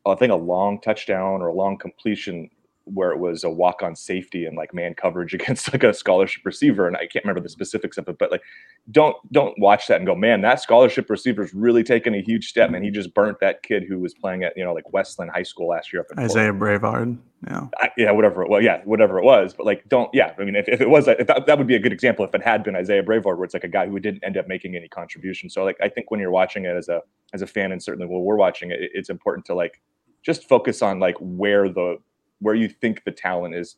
[0.07, 2.51] I think a long touchdown or a long completion
[2.85, 6.45] where it was a walk on safety and like man coverage against like a scholarship
[6.45, 8.43] receiver and I can't remember the specifics of it but like
[8.91, 12.49] don't don't watch that and go man that scholarship receiver is really taking a huge
[12.49, 15.31] step and he just burnt that kid who was playing at you know like Westland
[15.33, 17.67] High School last year up in Isaiah Brevard yeah.
[17.79, 20.57] I, yeah whatever it was yeah whatever it was but like don't yeah I mean
[20.57, 22.63] if, if it was if that, that would be a good example if it had
[22.63, 25.49] been Isaiah Brevard where it's like a guy who didn't end up making any contribution
[25.49, 27.01] so like I think when you're watching it as a
[27.33, 29.81] as a fan and certainly when we're watching it it's important to like
[30.23, 31.99] just focus on like where the
[32.45, 33.77] where you think the talent is,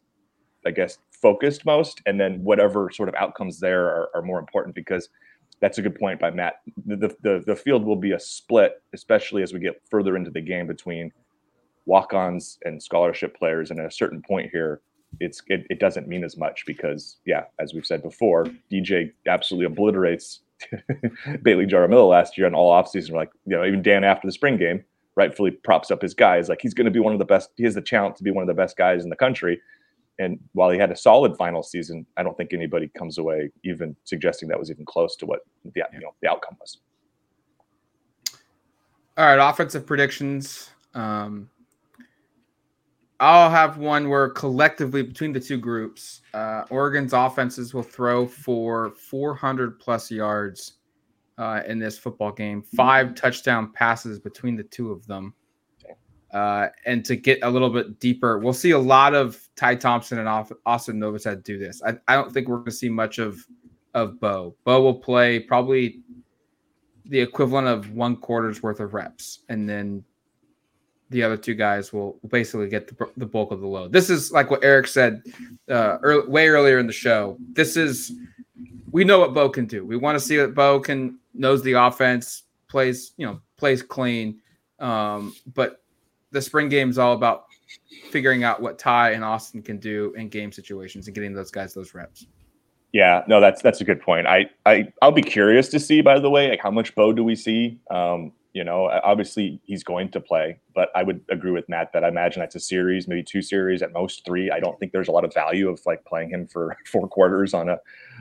[0.66, 4.74] I guess, focused most, and then whatever sort of outcomes there are, are more important
[4.74, 5.08] because
[5.60, 6.60] that's a good point by Matt.
[6.84, 10.40] The, the the field will be a split, especially as we get further into the
[10.40, 11.12] game between
[11.86, 13.70] walk-ons and scholarship players.
[13.70, 14.80] And at a certain point here,
[15.20, 19.66] it's it, it doesn't mean as much because yeah, as we've said before, DJ absolutely
[19.66, 20.40] obliterates
[21.42, 23.12] Bailey Jaramillo last year and all offseason.
[23.12, 24.84] Like you know, even Dan after the spring game
[25.16, 26.48] rightfully props up his guys.
[26.48, 27.50] Like he's going to be one of the best.
[27.56, 29.60] He has the talent to be one of the best guys in the country.
[30.18, 33.96] And while he had a solid final season, I don't think anybody comes away even
[34.04, 36.78] suggesting that was even close to what the you know the outcome was.
[39.18, 40.70] All right, offensive predictions.
[40.94, 41.50] Um,
[43.18, 48.90] I'll have one where collectively between the two groups, uh, Oregon's offenses will throw for
[48.90, 50.74] 400 plus yards
[51.38, 52.62] uh, in this football game.
[52.62, 55.34] Five touchdown passes between the two of them.
[56.32, 60.18] Uh, and to get a little bit deeper, we'll see a lot of Ty Thompson
[60.18, 61.82] and Austin Novosad do this.
[61.82, 63.46] I, I don't think we're going to see much of
[63.94, 64.54] of Bo.
[64.64, 66.02] Bo will play probably
[67.06, 70.04] the equivalent of one quarter's worth of reps, and then
[71.08, 73.92] the other two guys will basically get the, the bulk of the load.
[73.92, 75.22] This is like what Eric said
[75.70, 77.38] uh, early, way earlier in the show.
[77.52, 78.12] This is
[78.90, 79.84] we know what Bo can do.
[79.84, 84.40] We want to see what Bo can knows the offense, plays, you know, plays clean.
[84.78, 85.82] Um, but
[86.32, 87.46] the spring game is all about
[88.10, 91.74] figuring out what Ty and Austin can do in game situations and getting those guys
[91.74, 92.26] those reps.
[92.92, 94.26] Yeah, no, that's that's a good point.
[94.26, 97.24] I I I'll be curious to see, by the way, like how much Bo do
[97.24, 97.78] we see?
[97.90, 102.04] Um, you know, obviously he's going to play, but I would agree with Matt that
[102.04, 104.50] I imagine that's a series, maybe two series at most three.
[104.50, 107.52] I don't think there's a lot of value of like playing him for four quarters
[107.52, 107.78] on a,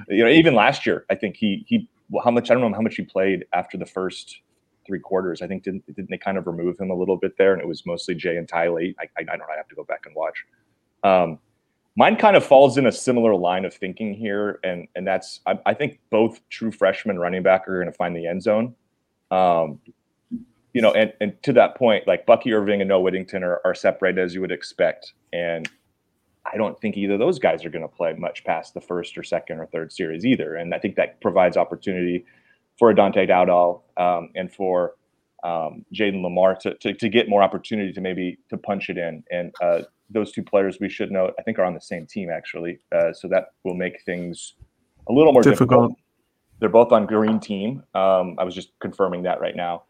[0.09, 1.87] you know, even last year I think he he
[2.23, 4.41] how much I don't know how much he played after the first
[4.85, 5.41] three quarters.
[5.41, 7.67] I think didn't didn't they kind of remove him a little bit there, and it
[7.67, 8.95] was mostly Jay and Ty late.
[8.99, 9.53] I, I, I don't know.
[9.53, 10.45] I have to go back and watch.
[11.03, 11.39] Um,
[11.95, 15.59] mine kind of falls in a similar line of thinking here, and and that's I,
[15.65, 18.75] I think both true freshmen running back are going to find the end zone.
[19.31, 19.79] Um,
[20.73, 23.75] you know, and and to that point, like Bucky Irving and Noah Whittington are, are
[23.75, 25.69] separated as you would expect, and
[26.51, 29.17] I don't think either of those guys are going to play much past the first
[29.17, 30.55] or second or third series either.
[30.55, 32.25] And I think that provides opportunity
[32.77, 34.95] for Dante Dowdell um, and for
[35.43, 39.23] um, Jayden Limar to, to, to, get more opportunity to maybe to punch it in.
[39.31, 42.29] And uh, those two players we should note, I think, are on the same team
[42.29, 42.79] actually.
[42.91, 44.53] Uh, so that will make things
[45.07, 45.69] a little more difficult.
[45.69, 45.99] difficult.
[46.59, 47.83] They're both on green team.
[47.93, 49.83] Um, I was just confirming that right now.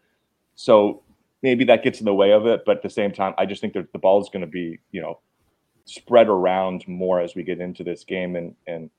[0.56, 1.02] So
[1.42, 3.60] maybe that gets in the way of it, but at the same time, I just
[3.60, 5.20] think that the ball is going to be, you know,
[5.86, 8.36] spread around more as we get into this game.
[8.36, 8.90] And and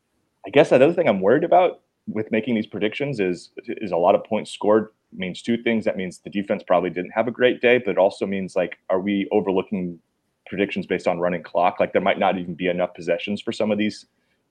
[0.45, 4.15] I guess another thing I'm worried about with making these predictions is is a lot
[4.15, 5.85] of points scored means two things.
[5.85, 8.77] That means the defense probably didn't have a great day, but it also means like,
[8.89, 9.99] are we overlooking
[10.47, 11.79] predictions based on running clock?
[11.79, 14.05] Like there might not even be enough possessions for some of these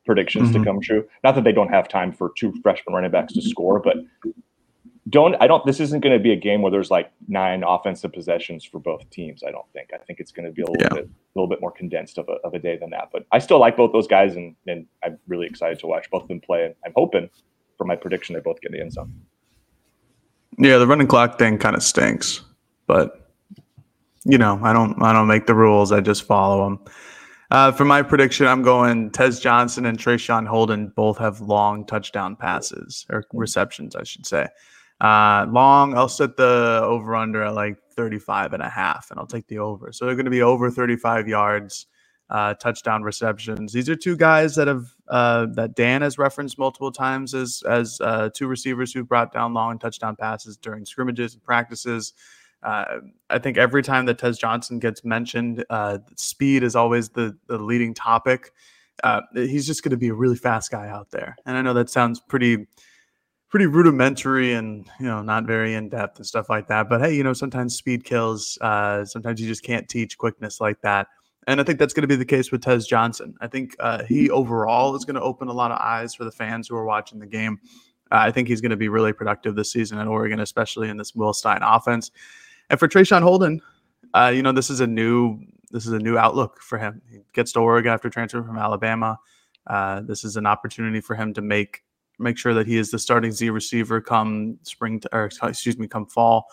[0.04, 0.62] predictions mm-hmm.
[0.62, 1.06] to come true.
[1.24, 3.96] Not that they don't have time for two freshman running backs to score, but
[5.08, 8.12] don't I don't this isn't going to be a game where there's like nine offensive
[8.12, 9.42] possessions for both teams.
[9.46, 9.90] I don't think.
[9.94, 10.88] I think it's going to be a little Yeah.
[11.02, 13.10] bit a little bit more condensed of a, of a day than that.
[13.12, 16.22] But I still like both those guys, and and I'm really excited to watch both
[16.22, 16.64] of them play.
[16.64, 17.30] And I'm hoping
[17.78, 19.12] for my prediction they both get the end zone.
[20.58, 22.42] Yeah, the running clock thing kind of stinks,
[22.86, 23.30] but
[24.24, 25.92] you know, I don't I don't make the rules.
[25.92, 26.80] I just follow them.
[27.52, 32.34] Uh, for my prediction, I'm going Tez Johnson and Traeshon Holden both have long touchdown
[32.34, 34.48] passes or receptions, I should say.
[35.00, 39.26] Uh, long, I'll set the over under at like 35 and a half, and I'll
[39.26, 39.92] take the over.
[39.92, 41.86] So they're going to be over 35 yards,
[42.30, 43.72] uh, touchdown receptions.
[43.72, 48.00] These are two guys that have uh, that Dan has referenced multiple times as as
[48.00, 52.14] uh, two receivers who brought down long touchdown passes during scrimmages and practices.
[52.62, 57.36] Uh, I think every time that Tez Johnson gets mentioned, uh, speed is always the
[57.48, 58.52] the leading topic.
[59.04, 61.74] Uh, he's just going to be a really fast guy out there, and I know
[61.74, 62.66] that sounds pretty
[63.56, 66.90] pretty rudimentary and you know not very in depth and stuff like that.
[66.90, 68.58] But hey, you know sometimes speed kills.
[68.60, 71.06] Uh, sometimes you just can't teach quickness like that.
[71.46, 73.34] And I think that's going to be the case with Tez Johnson.
[73.40, 76.30] I think uh, he overall is going to open a lot of eyes for the
[76.30, 77.58] fans who are watching the game.
[78.12, 80.98] Uh, I think he's going to be really productive this season at Oregon, especially in
[80.98, 82.10] this Will Stein offense.
[82.68, 83.62] And for Traeshon Holden,
[84.12, 85.40] uh, you know this is a new
[85.70, 87.00] this is a new outlook for him.
[87.10, 89.18] He gets to Oregon after transferring from Alabama.
[89.66, 91.84] Uh, this is an opportunity for him to make
[92.18, 95.86] make sure that he is the starting Z receiver come spring to, or excuse me
[95.86, 96.46] come fall.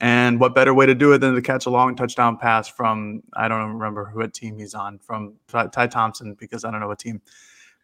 [0.00, 3.22] And what better way to do it than to catch a long touchdown pass from
[3.34, 6.98] I don't remember what team he's on from Ty Thompson because I don't know what
[6.98, 7.22] team.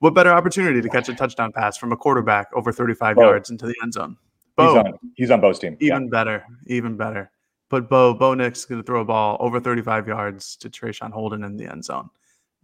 [0.01, 3.23] What better opportunity to catch a touchdown pass from a quarterback over 35 Bo.
[3.23, 4.17] yards into the end zone?
[4.57, 5.77] He's Bo, on he's on Bo's team.
[5.79, 5.95] Yeah.
[5.95, 7.31] even better, even better.
[7.69, 11.45] But Bo Bo Nix's going to throw a ball over 35 yards to Traeshon Holden
[11.45, 12.11] in the end zone,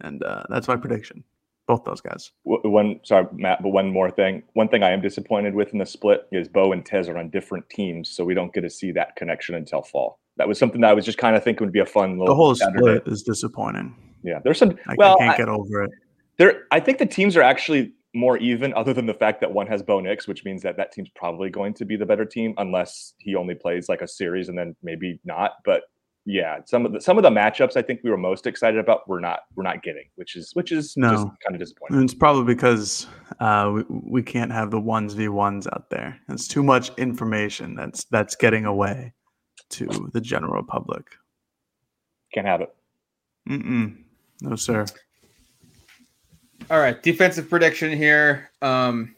[0.01, 1.23] and uh, that's my prediction.
[1.67, 2.31] Both those guys.
[2.43, 4.43] One sorry, Matt, but one more thing.
[4.53, 7.29] One thing I am disappointed with in the split is Bo and Tez are on
[7.29, 10.19] different teams, so we don't get to see that connection until fall.
[10.37, 12.27] That was something that I was just kind of thinking would be a fun little
[12.27, 12.77] The whole Saturday.
[12.99, 13.95] split is disappointing.
[14.23, 14.77] Yeah, there's some.
[14.87, 15.91] I, well, I can't I- get over it.
[16.37, 19.67] there i think the teams are actually more even other than the fact that one
[19.67, 22.53] has bo nix which means that that team's probably going to be the better team
[22.57, 25.83] unless he only plays like a series and then maybe not but
[26.25, 29.07] yeah some of the some of the matchups i think we were most excited about
[29.07, 31.15] we're not we're not getting which is which is just No.
[31.45, 33.05] kind of disappointing And it's probably because
[33.39, 36.19] uh, we, we can't have the ones v ones out there.
[36.29, 39.13] It's too much information that's that's getting away
[39.71, 41.05] to the general public.
[42.33, 42.73] can't have it
[43.49, 43.95] Mm-mm.
[44.41, 44.85] No, sir.
[46.71, 48.49] All right, defensive prediction here.
[48.63, 49.15] Um,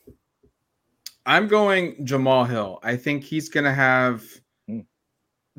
[1.25, 2.79] I'm going Jamal Hill.
[2.83, 4.23] I think he's going to have.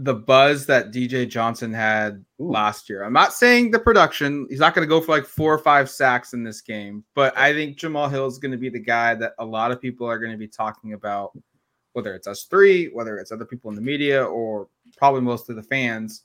[0.00, 2.50] The buzz that DJ Johnson had Ooh.
[2.50, 3.02] last year.
[3.02, 4.46] I'm not saying the production.
[4.48, 7.36] He's not going to go for like four or five sacks in this game, but
[7.36, 10.06] I think Jamal Hill is going to be the guy that a lot of people
[10.06, 11.36] are going to be talking about,
[11.94, 15.56] whether it's us three, whether it's other people in the media, or probably most of
[15.56, 16.22] the fans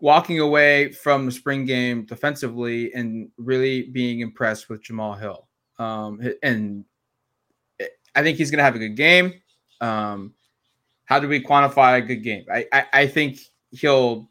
[0.00, 5.48] walking away from the spring game defensively and really being impressed with Jamal Hill.
[5.78, 6.84] Um, and
[8.14, 9.34] I think he's going to have a good game.
[9.80, 10.34] Um,
[11.12, 12.46] how do we quantify a good game?
[12.50, 13.38] I, I, I think
[13.70, 14.30] he'll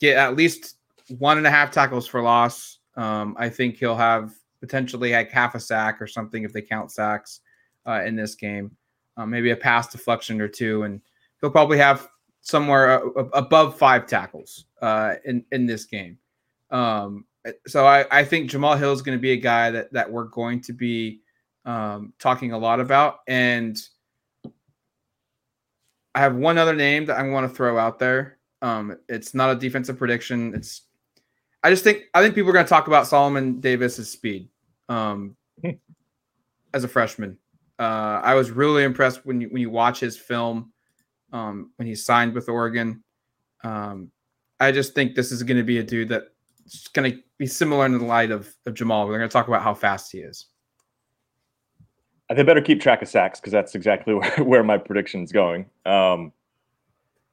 [0.00, 0.76] get at least
[1.18, 2.78] one and a half tackles for loss.
[2.96, 6.92] Um, I think he'll have potentially like half a sack or something if they count
[6.92, 7.40] sacks
[7.84, 8.70] uh, in this game.
[9.16, 11.00] Uh, maybe a pass deflection or two, and
[11.40, 12.08] he'll probably have
[12.42, 16.16] somewhere uh, above five tackles uh, in in this game.
[16.70, 17.24] Um,
[17.66, 20.28] so I, I think Jamal Hill is going to be a guy that that we're
[20.28, 21.22] going to be
[21.64, 23.76] um, talking a lot about, and
[26.20, 28.36] I have one other name that I want to throw out there.
[28.60, 30.54] Um, it's not a defensive prediction.
[30.54, 30.82] It's
[31.62, 34.50] I just think I think people are going to talk about Solomon Davis's speed
[34.90, 35.34] um,
[36.74, 37.38] as a freshman.
[37.78, 40.72] Uh, I was really impressed when you when you watch his film
[41.32, 43.02] um, when he signed with Oregon.
[43.64, 44.10] Um,
[44.60, 47.86] I just think this is going to be a dude that's going to be similar
[47.86, 49.06] in the light of, of Jamal.
[49.06, 50.48] We're going to talk about how fast he is.
[52.34, 55.66] They better keep track of sacks because that's exactly where, where my prediction's going.
[55.84, 56.32] Um,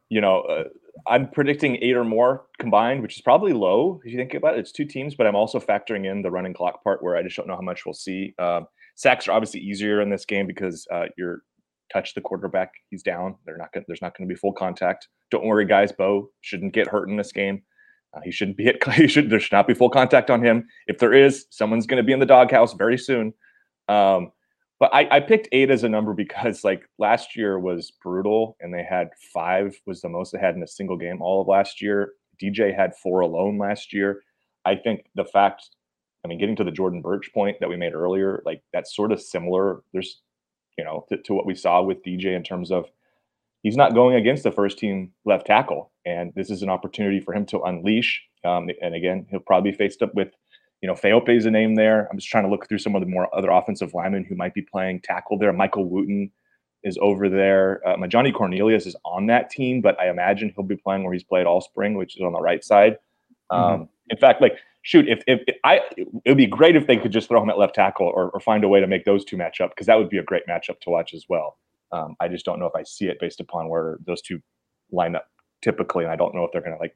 [0.09, 0.63] you know uh,
[1.07, 4.59] i'm predicting eight or more combined which is probably low if you think about it.
[4.59, 7.35] It's two teams but i'm also factoring in the running clock part where i just
[7.35, 8.33] don't know how much we'll see.
[8.39, 11.41] Um, sacks are obviously easier in this game because uh, you're
[11.91, 13.35] touch the quarterback he's down.
[13.45, 15.07] They're not going there's not going to be full contact.
[15.31, 17.61] Don't worry guys bo shouldn't get hurt in this game.
[18.13, 20.65] Uh, he shouldn't be hit he should there should not be full contact on him.
[20.87, 23.33] If there is someone's going to be in the doghouse very soon.
[23.87, 24.31] Um,
[24.79, 28.73] but I, I picked eight as a number because like last year was brutal and
[28.73, 31.81] they had five was the most they had in a single game all of last
[31.81, 34.21] year dj had four alone last year
[34.65, 35.69] i think the fact
[36.23, 39.11] i mean getting to the jordan burch point that we made earlier like that's sort
[39.11, 40.21] of similar there's
[40.77, 42.89] you know to, to what we saw with dj in terms of
[43.63, 47.33] he's not going against the first team left tackle, and this is an opportunity for
[47.33, 48.23] him to unleash.
[48.45, 50.29] Um, and again, he'll probably be faced up with,
[50.81, 52.07] you know, Faaope is a name there.
[52.11, 54.53] I'm just trying to look through some of the more other offensive linemen who might
[54.53, 55.51] be playing tackle there.
[55.51, 56.31] Michael Wooten
[56.83, 57.81] is over there.
[57.87, 61.23] Uh, Ajani Cornelius is on that team, but I imagine he'll be playing where he's
[61.23, 62.97] played all spring, which is on the right side.
[63.49, 63.83] Um, mm-hmm.
[64.09, 67.11] In fact, like shoot, if, if, if, I, it would be great if they could
[67.11, 69.35] just throw him at left tackle or, or find a way to make those two
[69.35, 71.57] match up because that would be a great matchup to watch as well.
[71.91, 74.41] Um, I just don't know if I see it based upon where those two
[74.91, 75.27] line up
[75.61, 76.95] typically, and I don't know if they're going to like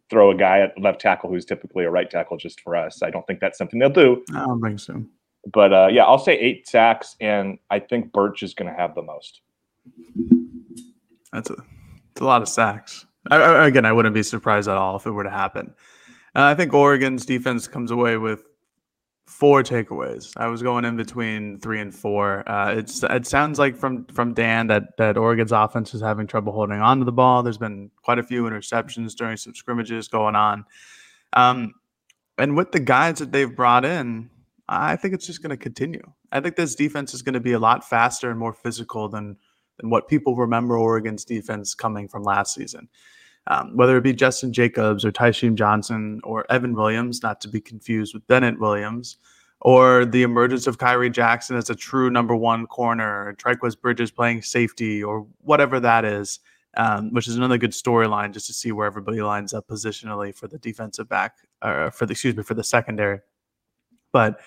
[0.10, 3.02] throw a guy at left tackle who's typically a right tackle just for us.
[3.02, 4.24] I don't think that's something they'll do.
[4.34, 5.04] I don't think so.
[5.52, 8.94] But uh, yeah, I'll say eight sacks, and I think Burch is going to have
[8.94, 9.40] the most.
[11.32, 11.56] That's a,
[12.10, 13.06] it's a lot of sacks.
[13.30, 15.72] I, I, again, I wouldn't be surprised at all if it were to happen.
[16.34, 18.44] Uh, I think Oregon's defense comes away with
[19.30, 20.32] four takeaways.
[20.36, 22.46] I was going in between three and four.
[22.50, 26.52] Uh, it's it sounds like from from Dan that that Oregon's offense is having trouble
[26.52, 27.42] holding on to the ball.
[27.42, 30.64] There's been quite a few interceptions during some scrimmages going on,
[31.32, 31.74] um,
[32.38, 34.30] and with the guys that they've brought in,
[34.68, 36.12] I think it's just going to continue.
[36.32, 39.36] I think this defense is going to be a lot faster and more physical than
[39.78, 42.88] than what people remember Oregon's defense coming from last season.
[43.46, 47.60] Um, whether it be Justin Jacobs or Tysheem Johnson or Evan Williams, not to be
[47.60, 49.16] confused with Bennett Williams,
[49.60, 54.42] or the emergence of Khyree Jackson as a true number one corner, or Bridges playing
[54.42, 56.40] safety, or whatever that is,
[56.76, 60.46] um, which is another good storyline just to see where everybody lines up positionally for
[60.46, 63.20] the defensive back, or for the excuse me for the secondary.
[64.12, 64.40] But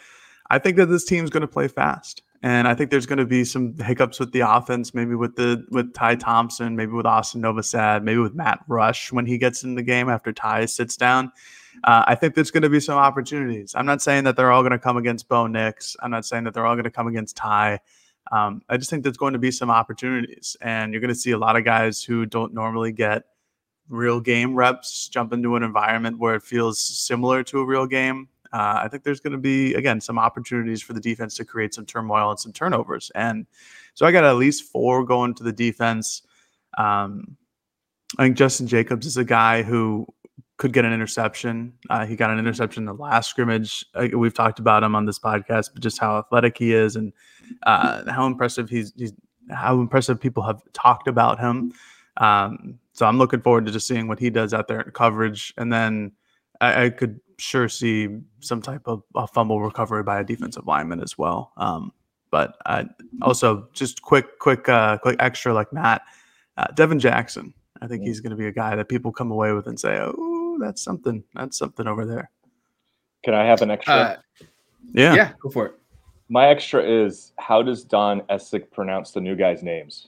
[0.49, 2.23] I think that this team's going to play fast.
[2.43, 5.65] And I think there's going to be some hiccups with the offense, maybe with the
[5.71, 9.75] with Ty Thompson, maybe with Austin Novosad, maybe with Matt Rush when he gets in
[9.75, 11.31] the game after Ty sits down.
[11.85, 13.73] Uh, I think there's going to be some opportunities.
[13.75, 15.95] I'm not saying that they're all going to come against Bo Nix.
[16.01, 17.79] I'm not saying that they're all going to come against Ty.
[18.31, 21.31] Um, I just think there's going to be some opportunities, and you're going to see
[21.31, 23.23] a lot of guys who don't normally get
[23.87, 28.27] real game reps jump into an environment where it feels similar to a real game
[28.53, 31.73] uh, I think there's going to be again some opportunities for the defense to create
[31.73, 33.11] some turmoil and some turnovers.
[33.15, 33.47] And
[33.95, 36.21] so I got at least four going to the defense.
[36.77, 37.35] Um,
[38.17, 40.07] I think Justin Jacobs is a guy who
[40.57, 41.73] could get an interception.
[41.89, 43.83] Uh, he got an interception in the last scrimmage.
[43.95, 47.11] Uh, we've talked about him on this podcast, but just how athletic he is and
[47.63, 49.13] uh, how impressive he's, he's,
[49.49, 51.73] how impressive people have talked about him.
[52.17, 55.53] Um, so I'm looking forward to just seeing what he does out there in coverage.
[55.57, 56.11] And then
[56.61, 58.09] I, I could sure see
[58.39, 61.51] some type of a fumble recovery by a defensive lineman as well.
[61.57, 61.91] Um,
[62.31, 62.85] but I
[63.21, 66.01] also just quick, quick, uh, quick extra like Matt,
[66.57, 67.53] uh, Devin Jackson.
[67.81, 69.99] I think he's going to be a guy that people come away with and say,
[69.99, 71.23] "Oh, that's something.
[71.35, 72.31] That's something over there."
[73.23, 73.93] Can I have an extra?
[73.93, 74.15] Uh,
[74.93, 75.79] yeah, yeah, go for it.
[76.29, 80.07] My extra is how does Don Essig pronounce the new guys' names?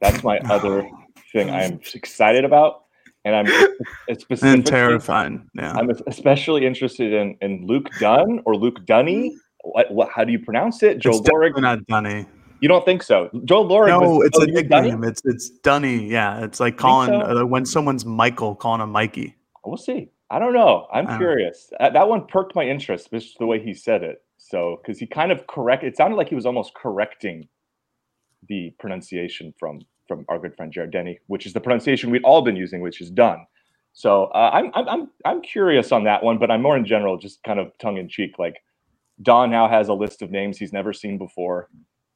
[0.00, 0.88] That's my other
[1.32, 2.84] thing I'm excited about
[3.24, 3.46] and I'm
[4.18, 5.48] specifically and terrifying.
[5.54, 9.36] Yeah, I'm especially interested in in Luke Dunn or Luke Dunny.
[9.62, 10.98] What, what how do you pronounce it?
[10.98, 11.60] Joe Lorig?
[11.60, 12.26] Not Dunny.
[12.60, 13.30] You don't think so?
[13.44, 13.88] Joel Lorig.
[13.88, 15.02] No, was, it's oh, a nickname.
[15.02, 16.06] It's it's Dunny.
[16.06, 17.42] Yeah, it's like calling so?
[17.42, 19.34] uh, when someone's Michael, calling him Mikey.
[19.64, 20.10] We'll see.
[20.30, 20.86] I don't know.
[20.92, 21.70] I'm curious.
[21.80, 21.90] Know.
[21.92, 24.22] That one perked my interest, just the way he said it.
[24.38, 27.48] So, because he kind of correct, it sounded like he was almost correcting
[28.48, 29.80] the pronunciation from
[30.10, 33.00] from our good friend Jared Denny, which is the pronunciation we've all been using, which
[33.00, 33.46] is done.
[33.92, 37.40] So uh, I'm, I'm I'm curious on that one, but I'm more in general, just
[37.44, 38.36] kind of tongue in cheek.
[38.36, 38.60] Like
[39.22, 41.68] Don now has a list of names he's never seen before.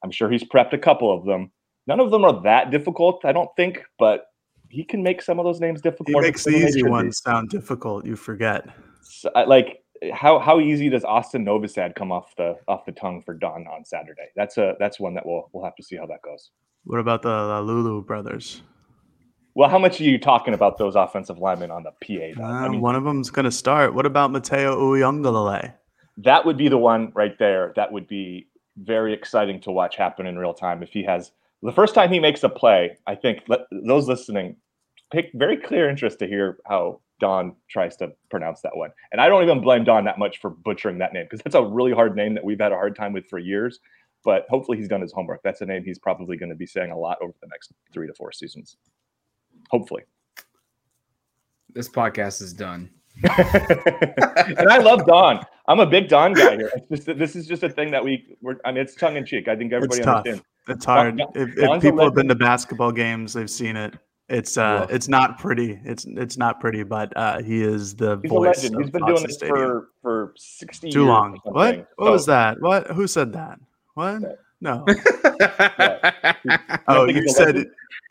[0.03, 1.53] I'm sure he's prepped a couple of them.
[1.86, 4.26] None of them are that difficult, I don't think, but
[4.70, 6.09] he can make some of those names difficult.
[6.09, 8.07] He makes the easy ones sound difficult.
[8.07, 8.66] You forget.
[9.03, 13.34] So, like how how easy does Austin Novosad come off the off the tongue for
[13.34, 14.28] Don on Saturday?
[14.36, 16.50] That's a that's one that we'll we'll have to see how that goes.
[16.84, 18.62] What about the, the Lulu brothers?
[19.55, 22.42] Well, how much are you talking about those offensive linemen on the PA?
[22.42, 23.94] Uh, I mean, one of them's going to start.
[23.94, 25.72] What about Mateo Uiagalelei?
[26.18, 27.72] That would be the one right there.
[27.76, 30.82] That would be very exciting to watch happen in real time.
[30.82, 31.30] If he has
[31.62, 34.57] the first time he makes a play, I think let, those listening
[35.12, 38.90] take very clear interest to hear how Don tries to pronounce that one.
[39.12, 41.64] And I don't even blame Don that much for butchering that name because that's a
[41.64, 43.80] really hard name that we've had a hard time with for years
[44.24, 45.42] but hopefully he's done his homework.
[45.44, 48.06] That's a name he's probably going to be saying a lot over the next three
[48.06, 48.76] to four seasons.
[49.70, 50.02] Hopefully.
[51.72, 52.90] This podcast is done.
[53.22, 55.44] and I love Don.
[55.68, 56.72] I'm a big Don guy here.
[56.90, 58.36] Just, this is just a thing that we.
[58.40, 59.46] We're, I mean, it's tongue in cheek.
[59.46, 60.42] I think everybody it's understands.
[60.68, 61.18] It's hard.
[61.18, 63.94] Don, if, if people have been to basketball games, they've seen it.
[64.28, 65.78] It's uh, it's not pretty.
[65.84, 68.58] It's it's not pretty, but uh, he is the He's voice.
[68.58, 68.82] A legend.
[68.82, 71.38] He's been doing this for for sixty too long.
[71.44, 71.86] What?
[71.96, 72.60] What so, was that?
[72.60, 72.86] What?
[72.92, 73.58] Who said that?
[73.94, 74.38] What?
[74.62, 74.84] No.
[76.88, 77.66] oh, you said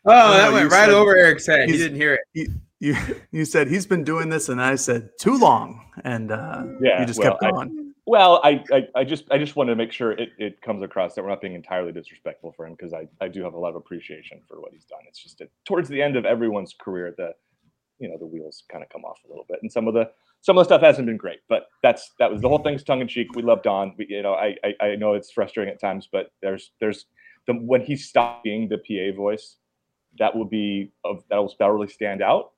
[0.06, 1.68] Oh, that you went right said over Eric's head.
[1.68, 2.48] He didn't hear it.
[2.78, 2.96] You
[3.32, 7.06] you said he's been doing this, and I said too long, and uh, Yeah, you
[7.06, 7.83] just well, kept I- going.
[8.06, 11.14] Well, I, I, I just I just want to make sure it, it comes across
[11.14, 13.70] that we're not being entirely disrespectful for him because I, I do have a lot
[13.70, 15.00] of appreciation for what he's done.
[15.08, 17.30] It's just that towards the end of everyone's career, the
[17.98, 20.10] you know the wheels kind of come off a little bit, and some of the
[20.42, 21.40] some of the stuff hasn't been great.
[21.48, 23.34] But that's that was the whole thing's tongue in cheek.
[23.34, 23.94] We love Don.
[23.96, 27.06] We, you know, I, I I know it's frustrating at times, but there's there's
[27.46, 29.56] the when he stopped being the PA voice,
[30.18, 32.52] that will be of that will that'll really stand out.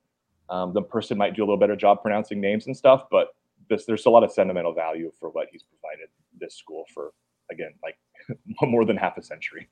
[0.48, 3.28] Um, the person might do a little better job pronouncing names and stuff, but
[3.68, 6.08] this, there's a lot of sentimental value for what he's provided
[6.38, 7.12] this school for
[7.50, 7.96] again like
[8.62, 9.68] more than half a century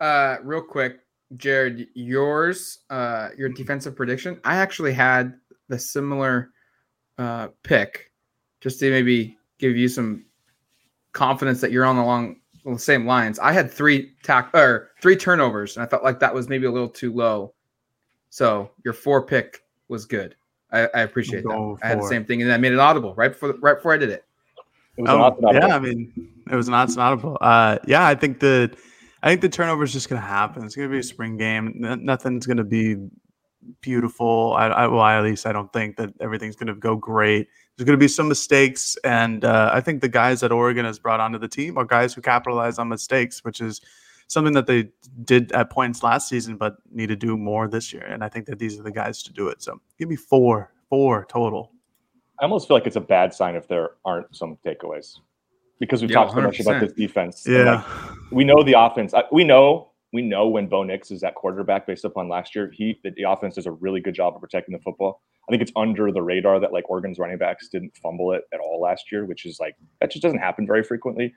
[0.00, 1.00] Uh, real quick,
[1.36, 4.38] Jared, yours, uh, your defensive prediction.
[4.44, 5.34] I actually had
[5.68, 6.50] the similar
[7.18, 8.12] uh, pick,
[8.60, 10.24] just to maybe give you some
[11.12, 13.38] confidence that you're on along the same lines.
[13.38, 16.72] I had three tack or three turnovers, and I felt like that was maybe a
[16.72, 17.54] little too low.
[18.28, 20.36] So your four pick was good.
[20.72, 21.86] I, I appreciate Go that.
[21.86, 23.96] I had the same thing, and I made it audible right before right before I
[23.96, 24.24] did it.
[24.96, 26.12] it was an Oh, yeah, I mean,
[26.50, 27.38] it was not audible.
[27.40, 28.74] Uh, yeah, I think the,
[29.22, 30.64] I think the turnover is just going to happen.
[30.64, 31.82] It's going to be a spring game.
[31.84, 32.96] N- nothing's going to be
[33.80, 34.54] beautiful.
[34.56, 37.48] I, I, well, at least I don't think that everything's going to go great.
[37.76, 40.98] There's going to be some mistakes, and uh, I think the guys that Oregon has
[40.98, 43.80] brought onto the team are guys who capitalize on mistakes, which is
[44.28, 44.88] something that they
[45.24, 48.02] did at points last season, but need to do more this year.
[48.04, 49.62] And I think that these are the guys to do it.
[49.62, 51.72] So give me four, four total.
[52.40, 55.18] i almost feel like it's a bad sign if there aren't some takeaways
[55.78, 56.80] because we've Yeah, talked so much about 100%.
[56.80, 57.76] this defense Yeah.
[57.76, 57.84] like,
[58.32, 62.04] we know the offense we know we know when bo nix is at quarterback based
[62.04, 64.82] upon last year he the, the offense does a really good job of protecting the
[64.82, 68.42] football i think it's under the radar that like oregon's running backs didn't fumble it
[68.54, 71.34] at all last year which is like that just doesn't happen very frequently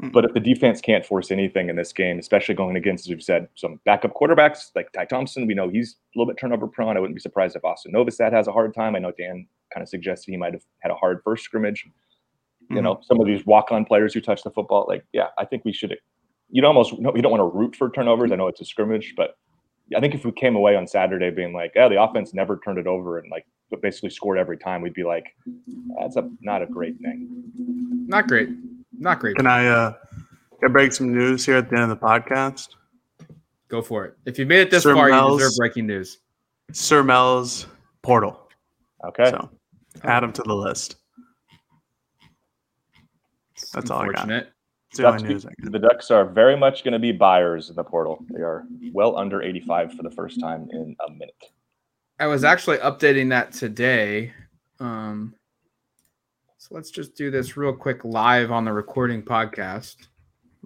[0.00, 0.12] Mm.
[0.12, 3.22] But if the defense can't force anything in this game, especially going against, as we've
[3.22, 6.96] said, some backup quarterbacks like Ty Thompson, we know he's a little bit turnover prone.
[6.96, 8.96] I wouldn't be surprised if Austin Novosad has a hard time.
[8.96, 11.86] I know Dan kind of suggested he might have had a hard first scrimmage.
[12.68, 12.82] You Mhm.
[12.82, 15.72] know, some of these walk-on players who touch the football, like, yeah, I think we
[15.72, 15.98] should.
[16.50, 18.32] You'd almost no, you don't want to root for turnovers.
[18.32, 19.36] I know it's a scrimmage, but
[19.94, 22.78] I think if we came away on Saturday being like, yeah, the offense never turned
[22.78, 23.44] it over and like
[23.82, 25.34] basically scored every time, we'd be like,
[25.98, 27.28] that's a not a great thing.
[28.08, 28.48] Not great.
[29.00, 29.34] Not great.
[29.36, 29.94] Can I, uh,
[30.60, 32.68] can I break some news here at the end of the podcast?
[33.68, 34.14] Go for it.
[34.26, 36.18] If you made it this Sir far, Mel's- you deserve breaking news.
[36.72, 37.66] Sir Mells
[38.02, 38.48] portal.
[39.04, 39.30] Okay.
[39.30, 39.50] So
[40.04, 40.96] add him to the list.
[43.72, 44.28] That's all I got.
[44.28, 45.72] The Ducks, news I got.
[45.72, 48.24] the Ducks are very much going to be buyers in the portal.
[48.30, 51.44] They are well under 85 for the first time in a minute.
[52.18, 54.32] I was actually updating that today.
[54.80, 55.39] Um, so
[56.70, 59.96] let's just do this real quick live on the recording podcast.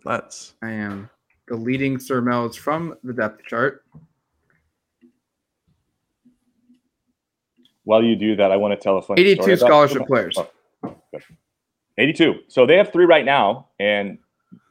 [0.05, 0.55] Let's.
[0.63, 1.09] I am
[1.49, 3.85] deleting Sir Mells from the depth chart.
[7.85, 10.39] While you do that, I want to tell a funny 82 story about- scholarship players.
[10.83, 10.97] Oh,
[11.99, 12.41] 82.
[12.49, 14.19] So they have three right now, and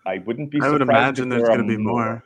[0.05, 0.59] I wouldn't be.
[0.61, 2.23] I would surprised imagine there's going to be more.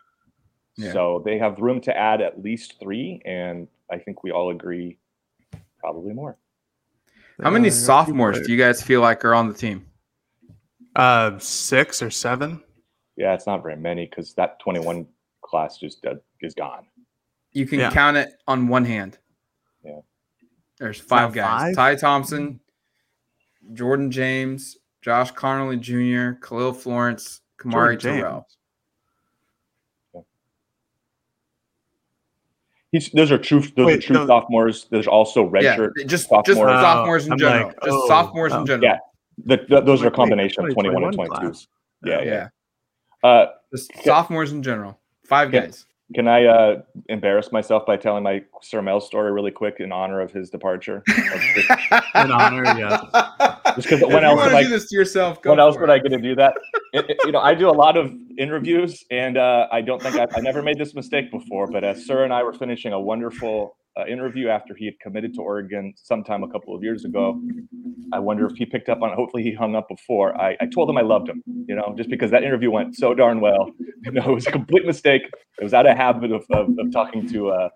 [0.76, 0.94] Yeah.
[0.94, 4.98] So they have room to add at least three, and I think we all agree
[5.80, 6.38] probably more.
[7.42, 9.86] How many Uh, sophomores do you guys feel like are on the team?
[10.96, 12.64] Uh, six or seven.
[13.16, 15.08] Yeah, it's not very many because that 21
[15.42, 16.86] class just uh, is gone.
[17.52, 17.92] You can Yeah.
[17.92, 19.18] count it on one hand.
[19.84, 20.00] Yeah.
[20.80, 21.76] There's five guys.
[21.76, 21.76] five?
[21.76, 22.60] Ty Thompson,
[23.74, 28.48] Jordan James, Josh Conerly Jr., Jahlil Florence, Kamari Jordan Terrell.
[32.92, 33.62] He's, those are true.
[33.76, 34.28] Those are true no.
[34.28, 34.88] sophomores.
[34.90, 35.92] There's also Yeah, redshirt.
[36.08, 36.46] just sophomores.
[36.48, 37.68] just Oh, sophomores in I'm general.
[37.68, 38.66] like, just oh, sophomores in oh.
[38.66, 38.84] general.
[38.90, 38.98] Yeah.
[39.46, 41.36] The, the- those are a Wait, combination of 21 and 22.
[41.36, 41.68] class.
[42.04, 42.50] Yeah, yeah.
[43.24, 43.30] yeah.
[43.30, 45.00] Uh, Just sophomores in general.
[45.26, 45.62] Five Yeah.
[45.66, 45.86] guys.
[46.16, 50.22] Can I uh, embarrass myself by telling my Sir Mel story really quick in honor
[50.22, 51.04] of his departure?
[52.16, 53.02] In honor, yes.
[53.76, 55.76] Just 'cause If when you else would I- do this to yourself, go when else
[55.76, 55.90] for would.
[55.90, 56.54] I get to do that?
[56.94, 60.16] It- it- you know, I do a lot of interviews, and uh, I don't think
[60.18, 61.68] I, I never made this mistake before.
[61.68, 65.34] But as Sir and I were finishing a wonderful uh, interview after he had committed
[65.36, 67.42] to Oregon sometime a couple of years ago,
[68.14, 69.16] I wonder if he picked up on it.
[69.16, 70.40] Hopefully, he hung up before.
[70.40, 73.14] I, I told him I loved him, you know, just because that interview went so
[73.14, 73.72] darn well.
[74.04, 75.24] You know, it was a complete mistake.
[75.60, 77.70] It was out of habit of, of, of talking to, uh,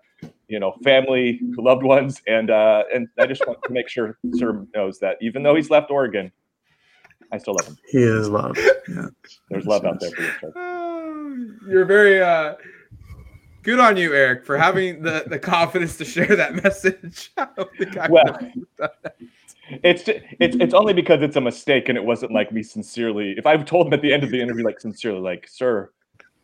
[0.46, 4.64] you know, family, loved ones, and uh, and I just want to make sure Sir
[4.74, 6.30] knows that even though he's left Oregon,
[7.32, 7.76] I still love him.
[7.88, 8.60] He is loved.
[8.88, 9.06] Yeah.
[9.50, 10.30] There's love out there for you.
[10.40, 11.58] Sir.
[11.68, 12.54] You're very uh,
[13.62, 17.32] good on you, Eric, for having the, the confidence to share that message.
[17.36, 19.16] I don't think I Well, would've done that.
[19.82, 23.34] It's it's it's only because it's a mistake and it wasn't like me sincerely.
[23.38, 25.90] If I told him at the end of the interview, like sincerely, like, sir,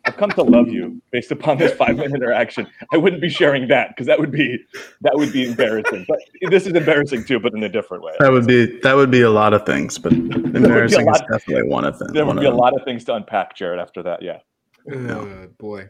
[0.05, 2.66] I've come to love you based upon this five minute interaction.
[2.93, 4.59] I wouldn't be sharing that because that would be
[5.03, 6.07] that would be embarrassing.
[6.09, 8.12] But this is embarrassing too, but in a different way.
[8.19, 11.85] That would be that would be a lot of things, but embarrassing is definitely one
[11.85, 12.12] of them.
[12.14, 13.81] There would be a lot of things to unpack, Jared.
[13.81, 14.39] After that, yeah.
[14.93, 15.89] Oh, boy.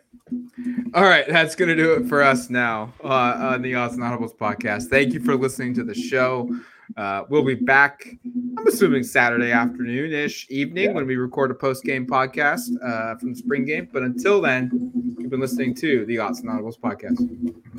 [0.94, 4.36] All right, that's going to do it for us now uh, on the Autzen Audibles
[4.36, 4.88] podcast.
[4.88, 6.50] Thank you for listening to the show.
[6.96, 10.92] Uh, we'll be back, I'm assuming Saturday afternoon ish, evening yeah.
[10.92, 13.88] when we record a post game podcast uh, from the spring game.
[13.92, 14.70] But until then,
[15.18, 17.18] you've been listening to the Autzen Audibles podcast.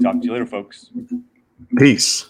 [0.01, 0.91] Talk to you later, folks.
[1.77, 2.29] Peace.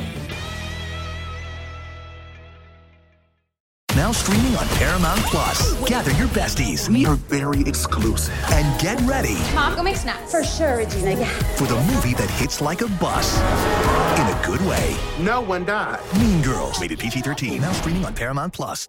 [3.95, 5.73] Now streaming on Paramount Plus.
[5.83, 6.87] Gather your besties.
[6.87, 8.33] We are very exclusive.
[8.51, 9.35] And get ready.
[9.53, 10.31] Mom, go make snacks.
[10.31, 11.11] For sure, Regina.
[11.11, 11.27] Yeah.
[11.55, 13.37] For the movie that hits like a bus.
[14.17, 14.95] In a good way.
[15.19, 15.99] No one died.
[16.17, 16.79] Mean Girls.
[16.79, 17.59] Rated PG 13.
[17.59, 18.87] Now streaming on Paramount Plus.